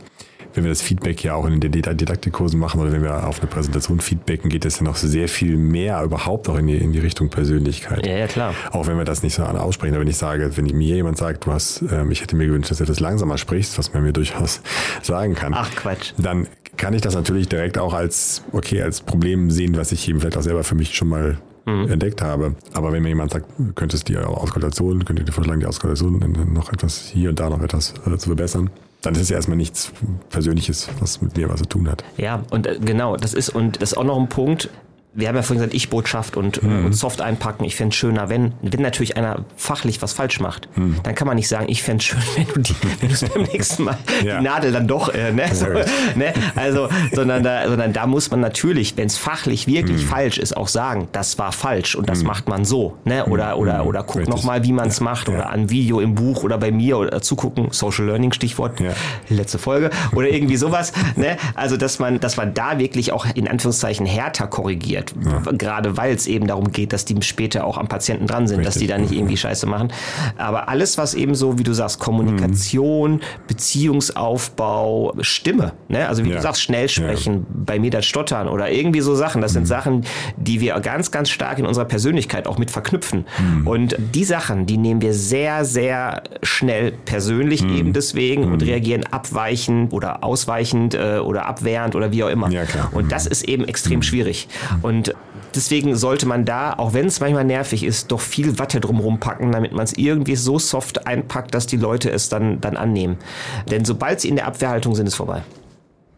wenn 0.54 0.64
wir 0.64 0.70
das 0.70 0.82
Feedback 0.82 1.22
ja 1.22 1.34
auch 1.34 1.46
in 1.46 1.60
den 1.60 1.72
Didaktikkursen 1.72 2.58
machen 2.58 2.80
oder 2.80 2.92
wenn 2.92 3.02
wir 3.02 3.26
auf 3.26 3.40
eine 3.40 3.48
Präsentation 3.48 4.00
feedbacken, 4.00 4.50
geht 4.50 4.64
es 4.64 4.78
ja 4.78 4.84
noch 4.84 4.96
sehr 4.96 5.28
viel 5.28 5.56
mehr 5.56 6.02
überhaupt 6.02 6.48
auch 6.48 6.56
in 6.58 6.66
die, 6.66 6.76
in 6.76 6.92
die 6.92 6.98
Richtung 6.98 7.28
Persönlichkeit. 7.28 8.06
Ja, 8.06 8.16
ja, 8.16 8.26
klar. 8.26 8.54
Auch 8.72 8.86
wenn 8.86 8.96
wir 8.96 9.04
das 9.04 9.22
nicht 9.22 9.34
so 9.34 9.42
aussprechen. 9.42 9.94
Aber 9.94 10.02
wenn 10.02 10.10
ich 10.10 10.16
sage, 10.16 10.56
wenn 10.56 10.64
mir 10.64 10.96
jemand 10.96 11.18
sagt, 11.18 11.46
du 11.46 11.52
hast, 11.52 11.82
ähm, 11.90 12.10
ich 12.10 12.20
hätte 12.22 12.36
mir 12.36 12.46
gewünscht, 12.46 12.70
dass 12.70 12.78
du 12.78 12.84
etwas 12.84 13.00
langsamer 13.00 13.38
sprichst, 13.38 13.78
was 13.78 13.92
man 13.92 14.02
mir 14.02 14.12
durchaus 14.12 14.60
sagen 15.02 15.34
kann. 15.34 15.54
Ach, 15.54 15.70
Quatsch. 15.74 16.12
Dann 16.18 16.46
kann 16.76 16.94
ich 16.94 17.02
das 17.02 17.14
natürlich 17.14 17.48
direkt 17.48 17.78
auch 17.78 17.92
als, 17.92 18.42
okay, 18.52 18.82
als 18.82 19.00
Problem 19.00 19.50
sehen, 19.50 19.76
was 19.76 19.92
ich 19.92 20.08
eben 20.08 20.20
vielleicht 20.20 20.36
auch 20.36 20.42
selber 20.42 20.64
für 20.64 20.74
mich 20.74 20.94
schon 20.94 21.08
mal 21.08 21.38
mhm. 21.66 21.90
entdeckt 21.90 22.22
habe. 22.22 22.54
Aber 22.72 22.92
wenn 22.92 23.02
mir 23.02 23.08
jemand 23.08 23.32
sagt, 23.32 23.46
könntest 23.74 24.08
du 24.08 24.12
die 24.12 24.18
Auskultation, 24.18 25.04
könnt 25.04 25.18
ihr 25.18 25.24
dir 25.24 25.32
vorschlagen, 25.32 25.60
die 25.60 25.66
Auskultation 25.66 26.20
noch 26.52 26.72
etwas 26.72 27.10
hier 27.12 27.30
und 27.30 27.40
da 27.40 27.50
noch 27.50 27.62
etwas 27.62 27.94
äh, 28.06 28.16
zu 28.16 28.28
verbessern, 28.28 28.70
dann 29.08 29.14
ist 29.14 29.22
es 29.22 29.28
ja 29.30 29.36
erstmal 29.36 29.56
nichts 29.56 29.90
Persönliches, 30.28 30.90
was 31.00 31.22
mit 31.22 31.34
mir 31.34 31.48
was 31.48 31.60
zu 31.60 31.66
tun 31.66 31.88
hat. 31.88 32.04
Ja, 32.18 32.42
und 32.50 32.66
äh, 32.66 32.78
genau, 32.78 33.16
das 33.16 33.32
ist, 33.32 33.48
und 33.48 33.80
das 33.80 33.92
ist 33.92 33.98
auch 33.98 34.04
noch 34.04 34.18
ein 34.18 34.28
Punkt, 34.28 34.68
wir 35.18 35.26
haben 35.26 35.34
ja 35.34 35.42
vorhin 35.42 35.58
gesagt, 35.58 35.74
Ich-Botschaft 35.74 36.36
und, 36.36 36.62
mhm. 36.62 36.86
und 36.86 36.92
Soft 36.92 37.20
einpacken. 37.20 37.64
Ich 37.64 37.74
fände 37.74 37.92
es 37.92 37.96
schöner, 37.96 38.28
wenn, 38.28 38.52
wenn 38.62 38.80
natürlich 38.80 39.16
einer 39.16 39.44
fachlich 39.56 40.00
was 40.00 40.12
falsch 40.12 40.38
macht, 40.38 40.68
mhm. 40.76 40.96
dann 41.02 41.16
kann 41.16 41.26
man 41.26 41.34
nicht 41.34 41.48
sagen, 41.48 41.66
ich 41.68 41.82
fände 41.82 42.02
es 42.02 42.04
schön, 42.04 42.20
wenn 42.36 42.46
du, 42.46 42.60
die, 42.60 42.74
wenn 43.00 43.08
du 43.08 43.28
beim 43.28 43.42
nächsten 43.42 43.82
Mal 43.82 43.98
ja. 44.24 44.38
die 44.38 44.44
Nadel 44.44 44.70
dann 44.70 44.86
doch, 44.86 45.08
äh, 45.08 45.32
ne? 45.32 45.52
So, 45.52 45.66
ne? 45.66 46.32
Also, 46.54 46.88
sondern 47.12 47.42
da, 47.42 47.68
sondern 47.68 47.92
da 47.92 48.06
muss 48.06 48.30
man 48.30 48.38
natürlich, 48.38 48.96
wenn 48.96 49.06
es 49.06 49.18
fachlich 49.18 49.66
wirklich 49.66 50.04
mhm. 50.04 50.08
falsch 50.08 50.38
ist, 50.38 50.56
auch 50.56 50.68
sagen, 50.68 51.08
das 51.10 51.36
war 51.36 51.50
falsch 51.50 51.96
und 51.96 52.08
das 52.08 52.20
mhm. 52.20 52.28
macht 52.28 52.48
man 52.48 52.64
so, 52.64 52.96
ne? 53.04 53.26
Oder, 53.26 53.56
mhm. 53.56 53.62
oder, 53.62 53.86
oder 53.86 54.02
guck 54.04 54.28
nochmal, 54.28 54.62
wie 54.62 54.72
man 54.72 54.86
es 54.86 55.00
ja. 55.00 55.04
macht, 55.04 55.28
oder 55.28 55.38
ja. 55.38 55.46
an 55.46 55.68
Video 55.68 55.98
im 55.98 56.14
Buch 56.14 56.44
oder 56.44 56.58
bei 56.58 56.70
mir 56.70 56.96
oder 56.96 57.20
zugucken, 57.22 57.68
Social 57.72 58.06
Learning 58.06 58.32
Stichwort, 58.32 58.78
letzte 59.28 59.58
Folge, 59.58 59.90
oder 60.14 60.28
irgendwie 60.28 60.56
sowas, 60.56 60.92
ne? 61.16 61.36
Also, 61.56 61.76
dass 61.76 61.98
man, 61.98 62.20
dass 62.20 62.36
man 62.36 62.54
da 62.54 62.78
wirklich 62.78 63.10
auch 63.10 63.26
in 63.34 63.48
Anführungszeichen 63.48 64.06
härter 64.06 64.46
korrigiert 64.46 65.07
ja. 65.24 65.52
gerade 65.52 65.96
weil 65.96 66.14
es 66.14 66.26
eben 66.26 66.46
darum 66.46 66.70
geht, 66.72 66.92
dass 66.92 67.04
die 67.04 67.20
später 67.22 67.64
auch 67.64 67.78
am 67.78 67.88
Patienten 67.88 68.26
dran 68.26 68.46
sind, 68.46 68.58
Richtig. 68.58 68.74
dass 68.74 68.80
die 68.80 68.86
da 68.86 68.98
nicht 68.98 69.12
irgendwie 69.12 69.36
Scheiße 69.36 69.66
machen. 69.66 69.88
Aber 70.36 70.68
alles, 70.68 70.98
was 70.98 71.14
eben 71.14 71.34
so, 71.34 71.58
wie 71.58 71.62
du 71.62 71.72
sagst, 71.72 71.98
Kommunikation, 71.98 73.14
mhm. 73.14 73.20
Beziehungsaufbau, 73.46 75.14
Stimme, 75.20 75.72
ne? 75.88 76.08
also 76.08 76.24
wie 76.24 76.30
ja. 76.30 76.36
du 76.36 76.42
sagst, 76.42 76.62
schnell 76.62 76.88
sprechen, 76.88 77.34
ja. 77.34 77.40
bei 77.66 77.78
mir 77.78 77.90
das 77.90 78.06
Stottern 78.06 78.48
oder 78.48 78.70
irgendwie 78.70 79.00
so 79.00 79.14
Sachen, 79.14 79.40
das 79.40 79.52
mhm. 79.52 79.54
sind 79.54 79.66
Sachen, 79.66 80.04
die 80.36 80.60
wir 80.60 80.78
ganz, 80.80 81.10
ganz 81.10 81.30
stark 81.30 81.58
in 81.58 81.66
unserer 81.66 81.84
Persönlichkeit 81.84 82.46
auch 82.46 82.58
mit 82.58 82.70
verknüpfen. 82.70 83.26
Mhm. 83.38 83.66
Und 83.66 83.96
die 84.14 84.24
Sachen, 84.24 84.66
die 84.66 84.76
nehmen 84.76 85.02
wir 85.02 85.14
sehr, 85.14 85.64
sehr 85.64 86.22
schnell 86.42 86.92
persönlich 86.92 87.62
mhm. 87.62 87.76
eben 87.76 87.92
deswegen 87.92 88.44
und 88.44 88.62
mhm. 88.62 88.68
reagieren 88.68 89.04
abweichend 89.10 89.92
oder 89.92 90.24
ausweichend 90.24 90.94
äh, 90.94 91.18
oder 91.18 91.46
abwehrend 91.46 91.94
oder 91.94 92.12
wie 92.12 92.24
auch 92.24 92.28
immer. 92.28 92.50
Und 92.92 93.12
das 93.12 93.24
mhm. 93.24 93.32
ist 93.32 93.44
eben 93.44 93.64
extrem 93.64 94.02
schwierig. 94.02 94.48
Und 94.82 94.97
und 94.98 95.14
deswegen 95.54 95.94
sollte 95.94 96.26
man 96.26 96.44
da, 96.44 96.72
auch 96.72 96.92
wenn 96.92 97.06
es 97.06 97.20
manchmal 97.20 97.44
nervig 97.44 97.84
ist, 97.84 98.10
doch 98.10 98.20
viel 98.20 98.58
Watte 98.58 98.80
drumherum 98.80 99.20
packen, 99.20 99.52
damit 99.52 99.72
man 99.72 99.84
es 99.84 99.92
irgendwie 99.92 100.34
so 100.34 100.58
soft 100.58 101.06
einpackt, 101.06 101.54
dass 101.54 101.68
die 101.68 101.76
Leute 101.76 102.10
es 102.10 102.28
dann, 102.28 102.60
dann 102.60 102.76
annehmen. 102.76 103.16
Denn 103.70 103.84
sobald 103.84 104.20
sie 104.20 104.28
in 104.28 104.34
der 104.34 104.46
Abwehrhaltung 104.46 104.96
sind, 104.96 105.06
ist 105.06 105.12
es 105.12 105.16
vorbei. 105.16 105.42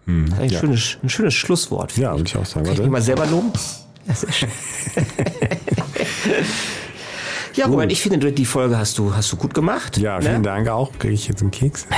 Hm, 0.07 0.31
das 0.31 0.39
ist 0.39 0.41
ein, 0.41 0.49
ja. 0.49 0.61
schönes, 0.61 0.99
ein 1.03 1.09
schönes 1.11 1.35
Schlusswort. 1.35 1.95
Ja, 1.99 2.13
würde 2.13 2.25
ich 2.25 2.37
auch 2.37 2.47
sagen. 2.47 2.65
Kann 2.65 2.75
ich 2.75 2.81
mich 2.81 2.91
mal 2.91 3.03
selber 3.03 3.27
loben? 3.27 3.53
Ja, 4.07 4.15
sehr 4.15 4.33
schön. 4.33 4.49
Ja, 7.57 7.67
Robert, 7.67 7.91
ich 7.91 8.01
finde, 8.01 8.33
die 8.33 8.45
Folge 8.47 8.79
hast 8.79 8.97
du, 8.97 9.13
hast 9.15 9.33
du 9.33 9.37
gut 9.37 9.55
gemacht. 9.55 9.99
Ja, 9.99 10.21
vielen 10.21 10.37
ne? 10.37 10.43
Dank 10.43 10.69
auch. 10.69 10.93
Kriege 10.99 11.15
ich 11.15 11.27
jetzt 11.27 11.43
einen 11.43 11.51
Keks? 11.51 11.85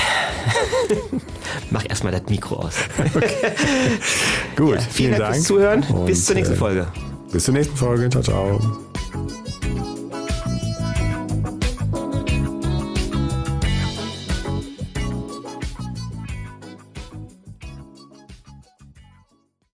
Mach 1.71 1.85
erstmal 1.89 2.13
das 2.13 2.23
Mikro 2.29 2.57
aus. 2.57 2.75
Okay. 3.15 3.29
gut, 4.57 4.75
ja, 4.77 4.81
vielen, 4.81 4.91
vielen 4.91 5.19
Dank 5.19 5.35
fürs 5.35 5.45
Zuhören. 5.45 5.85
Bis 6.07 6.25
zur 6.25 6.35
nächsten 6.35 6.55
äh, 6.55 6.59
Folge. 6.59 6.87
Bis 7.31 7.45
zur 7.45 7.55
nächsten 7.55 7.77
Folge. 7.77 8.09
Ciao, 8.11 8.23
ciao. 8.23 8.61